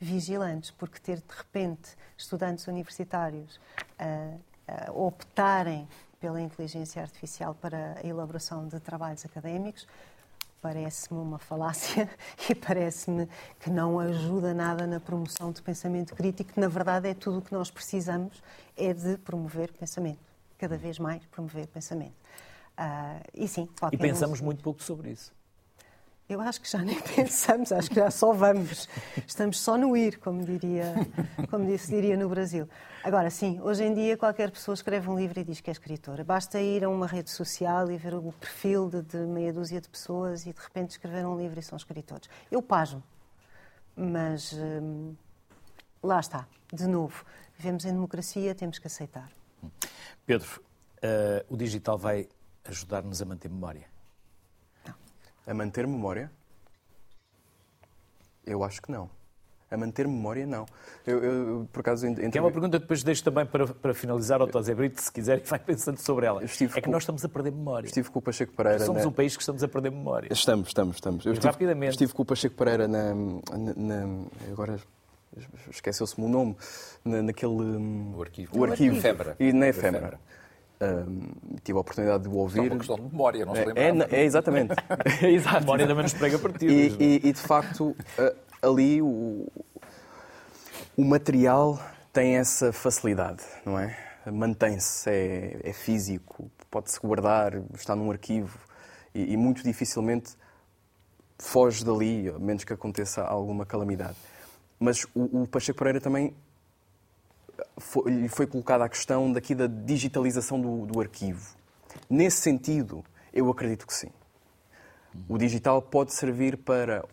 [0.00, 3.60] vigilantes, porque ter de repente estudantes universitários
[3.98, 5.86] a, a optarem
[6.18, 9.86] pela inteligência artificial para a elaboração de trabalhos académicos
[10.66, 12.10] parece-me uma falácia
[12.50, 13.28] e parece-me
[13.60, 17.42] que não ajuda nada na promoção de pensamento crítico, que na verdade é tudo o
[17.42, 18.42] que nós precisamos,
[18.76, 20.18] é de promover pensamento,
[20.58, 22.16] cada vez mais promover pensamento.
[22.76, 25.32] Ah, e sim, E qualquer pensamos uso- muito pouco sobre isso.
[26.28, 28.88] Eu acho que já nem pensamos, acho que já só vamos.
[29.26, 30.92] Estamos só no ir, como diria,
[31.48, 32.68] como se diria no Brasil.
[33.04, 36.24] Agora, sim, hoje em dia qualquer pessoa escreve um livro e diz que é escritora.
[36.24, 39.88] Basta ir a uma rede social e ver o perfil de, de meia dúzia de
[39.88, 42.28] pessoas e de repente escrever um livro e são escritores.
[42.50, 43.02] Eu pasmo,
[43.96, 45.14] mas hum,
[46.02, 47.24] lá está, de novo,
[47.56, 49.30] vivemos em democracia, temos que aceitar.
[50.26, 50.60] Pedro,
[51.00, 52.28] eh, o digital vai
[52.70, 53.84] ajudar-nos a manter memória?
[55.46, 56.30] A manter memória?
[58.44, 59.08] Eu acho que não.
[59.68, 60.64] A manter memória, não.
[61.04, 62.30] Eu, eu, por acaso, entre...
[62.30, 65.10] Que é uma pergunta que depois deixo também para, para finalizar ao Tosé Brito, se
[65.10, 66.44] quiser, e vai pensando sobre ela.
[66.44, 67.86] Estive é que com- nós estamos a perder memória.
[67.88, 68.84] Estive com o Pacheco Pereira...
[68.84, 70.32] Somos na- um país que estamos a perder memória.
[70.32, 71.26] Estamos, estamos, estamos.
[71.26, 71.90] Eu estive, rapidamente.
[71.90, 73.12] estive com o Pacheco Pereira na.
[73.12, 73.74] na-
[74.06, 74.78] na- agora
[75.68, 76.56] esqueceu-se-me o nome.
[77.04, 77.52] Na, naquele.
[77.52, 78.56] hum, O arquivo.
[78.56, 78.96] O arquivo.
[78.96, 79.36] Efêmera.
[79.40, 80.20] E na Efêmera.
[80.80, 81.30] Hum,
[81.64, 82.60] tive a oportunidade de o ouvir.
[82.70, 84.08] uma questão de memória, não se É, lembra.
[84.10, 84.74] é, é, exatamente.
[85.22, 85.56] É.
[85.56, 86.74] A memória também nos prega partidas.
[86.74, 87.04] E, é?
[87.06, 87.96] e- e, de facto,
[88.60, 89.46] ali o,
[90.96, 91.78] o material
[92.12, 93.96] tem essa facilidade, não é?
[94.30, 98.58] Mantém-se, é, é físico, pode-se guardar, está num arquivo
[99.14, 100.34] e, e muito dificilmente
[101.38, 104.16] foge dali, a menos que aconteça alguma calamidade.
[104.78, 106.34] Mas o, o Pacheco Pereira também
[107.78, 111.56] foi, foi colocada a questão daqui da digitalização do, do arquivo.
[112.08, 114.10] Nesse sentido, eu acredito que sim.
[115.28, 117.04] O digital pode servir para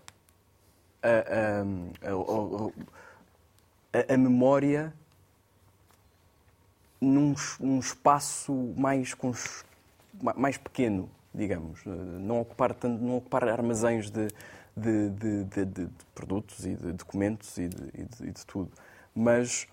[1.01, 2.11] a, a-
[3.93, 4.93] a- a- memória
[6.99, 9.15] num, num espaço mais,
[10.35, 11.81] mais pequeno, digamos.
[11.85, 14.27] Não ocupar, tanto, não ocupar armazéns de,
[14.75, 18.71] de- de- de- produtos e de documentos e de, e e tudo.
[19.15, 19.67] Mas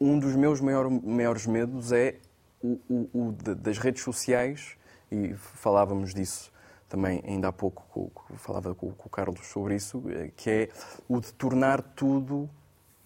[0.00, 2.16] um dos meus maior- maiores medos é
[2.62, 4.76] o, o- o das redes sociais,
[5.10, 6.52] e falávamos disso
[6.88, 10.68] também ainda há pouco, com- falava com, com o Carlos sobre isso, eh, que é
[11.08, 12.48] o de tornar tudo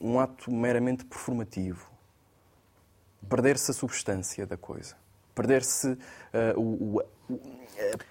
[0.01, 1.89] um ato meramente performativo.
[3.29, 4.97] Perder-se a substância da coisa.
[5.35, 5.97] Perder-se
[6.33, 7.01] eh, o-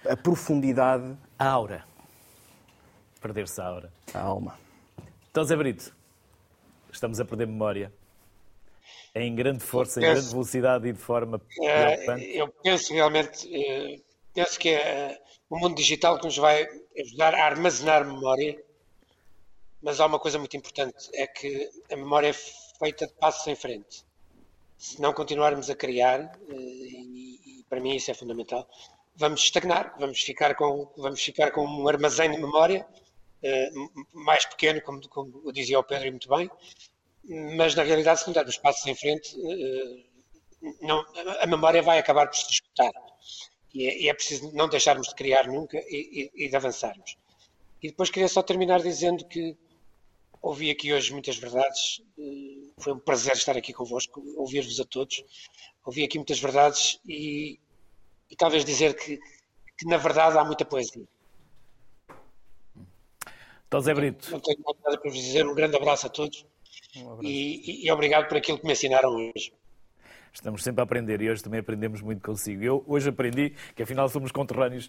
[0.06, 1.84] a, a profundidade A aura.
[3.20, 3.92] Perder-se a aura.
[4.12, 4.58] da alma.
[5.32, 5.94] Tosé Brito,
[6.92, 7.92] estamos a perder memória.
[9.14, 12.36] Em grande força, em Penso- grande velocidade e de forma Eh, preocupante.
[12.36, 14.00] Eu penso realmente, eh,
[14.34, 16.66] penso que é o mundo digital que nos vai
[16.98, 18.60] ajudar a armazenar memória,
[19.82, 23.54] mas há uma coisa muito importante, é que a memória é feita de passos em
[23.54, 24.04] frente.
[24.76, 28.68] Se não continuarmos a criar, e, para mim isso é fundamental,
[29.16, 32.86] vamos estagnar, vamos ficar com, vamos ficar com um armazém de memória
[34.12, 36.50] mais pequeno, como, como dizia o Pedro e muito bem,
[37.56, 40.04] mas na realidade se não dermos passos em frente, eh,
[40.80, 41.04] não-
[41.40, 42.92] a memória vai acabar por se esgotar.
[43.74, 47.16] E é, e é preciso não deixarmos de criar nunca e, e- e de avançarmos.
[47.82, 49.56] E depois queria só terminar dizendo que
[50.40, 52.00] ouvi aqui hoje muitas verdades.
[52.18, 55.24] eh, Foi um prazer estar aqui convosco, ouvir-vos a todos.
[55.84, 57.58] Ouvi aqui muitas verdades e,
[58.38, 59.18] talvez dizer que,
[59.76, 61.06] que, na verdade, há muita poesia.
[63.68, 65.46] Tosé Brito, Não tenho nada para vos dizer.
[65.46, 66.46] Um grande abraço a todos
[67.22, 69.52] e, e- e obrigado por aquilo que me ensinaram hoje.
[70.32, 72.62] estamos sempre a aprender e hoje também aprendemos muito consigo.
[72.62, 74.88] Eu hoje aprendi que afinal somos conterrâneos.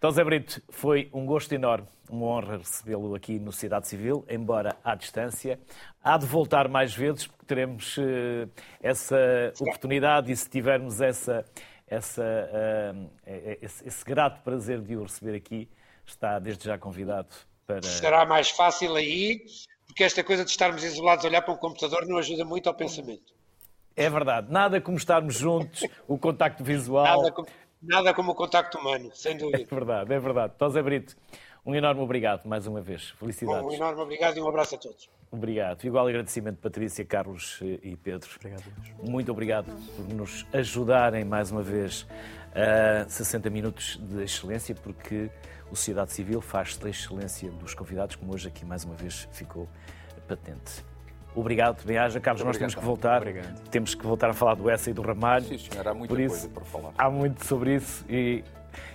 [0.00, 4.96] Tosé Brito, foi um gosto enorme, uma honra recebê-lo aqui no Sociedade Civil, embora à
[4.96, 5.60] distância.
[6.02, 8.48] Há de voltar mais vezes, porque teremos eh,
[8.82, 11.44] essa oportunidade e se tivermos essa,
[11.86, 12.24] essa,
[13.24, 15.68] eh, esse, esse grato prazer de o receber aqui,
[16.04, 17.28] está desde já convidado
[17.64, 17.82] para.
[17.82, 19.44] Será mais fácil aí,
[19.92, 22.74] porque esta coisa de estarmos isolados a olhar para um computador não ajuda muito ao
[22.74, 23.34] pensamento.
[23.94, 27.04] É verdade, nada como estarmos juntos, o contacto visual.
[27.04, 27.48] Nada como,
[27.82, 29.66] nada como o contacto humano, sem É dúvida.
[29.70, 30.54] verdade, é verdade.
[30.58, 31.14] Tosé Brito,
[31.64, 33.10] Um enorme obrigado mais uma vez.
[33.10, 33.64] Felicidades.
[33.66, 35.10] Um enorme obrigado e um abraço a todos.
[35.30, 35.84] Obrigado.
[35.84, 38.28] Igual agradecimento, Patrícia, Carlos e Pedro.
[38.36, 38.64] Obrigado.
[39.02, 42.06] Muito obrigado por nos ajudarem mais uma vez
[42.54, 45.30] a 60 minutos de excelência, porque
[45.72, 49.66] o Sociedade Civil faz da excelência dos convidados, como hoje aqui mais uma vez ficou
[50.28, 50.84] patente.
[51.34, 52.20] Obrigado, bem-aja.
[52.20, 53.22] Carlos, nós temos que voltar.
[53.22, 53.58] Obrigado.
[53.70, 55.46] Temos que voltar a falar do Essa e do Ramalho.
[55.46, 56.92] Sim, senhor, há muita Por isso, coisa para falar.
[56.98, 58.44] Há muito sobre isso e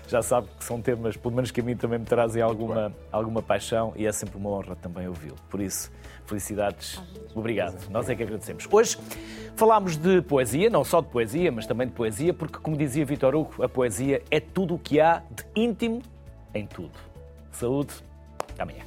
[0.08, 3.42] já sabe que são temas, pelo menos que a mim também me trazem alguma, alguma
[3.42, 5.36] paixão e é sempre uma honra também ouvi-lo.
[5.50, 5.92] Por isso,
[6.28, 7.02] felicidades.
[7.34, 7.90] Obrigado.
[7.90, 8.68] Nós é que agradecemos.
[8.72, 9.00] Hoje
[9.56, 13.36] falámos de poesia, não só de poesia, mas também de poesia, porque, como dizia Vitor
[13.36, 16.04] Hugo, a poesia é tudo o que há de íntimo
[16.58, 16.98] em tudo.
[17.52, 17.94] Saúde.
[18.58, 18.87] Amanhã.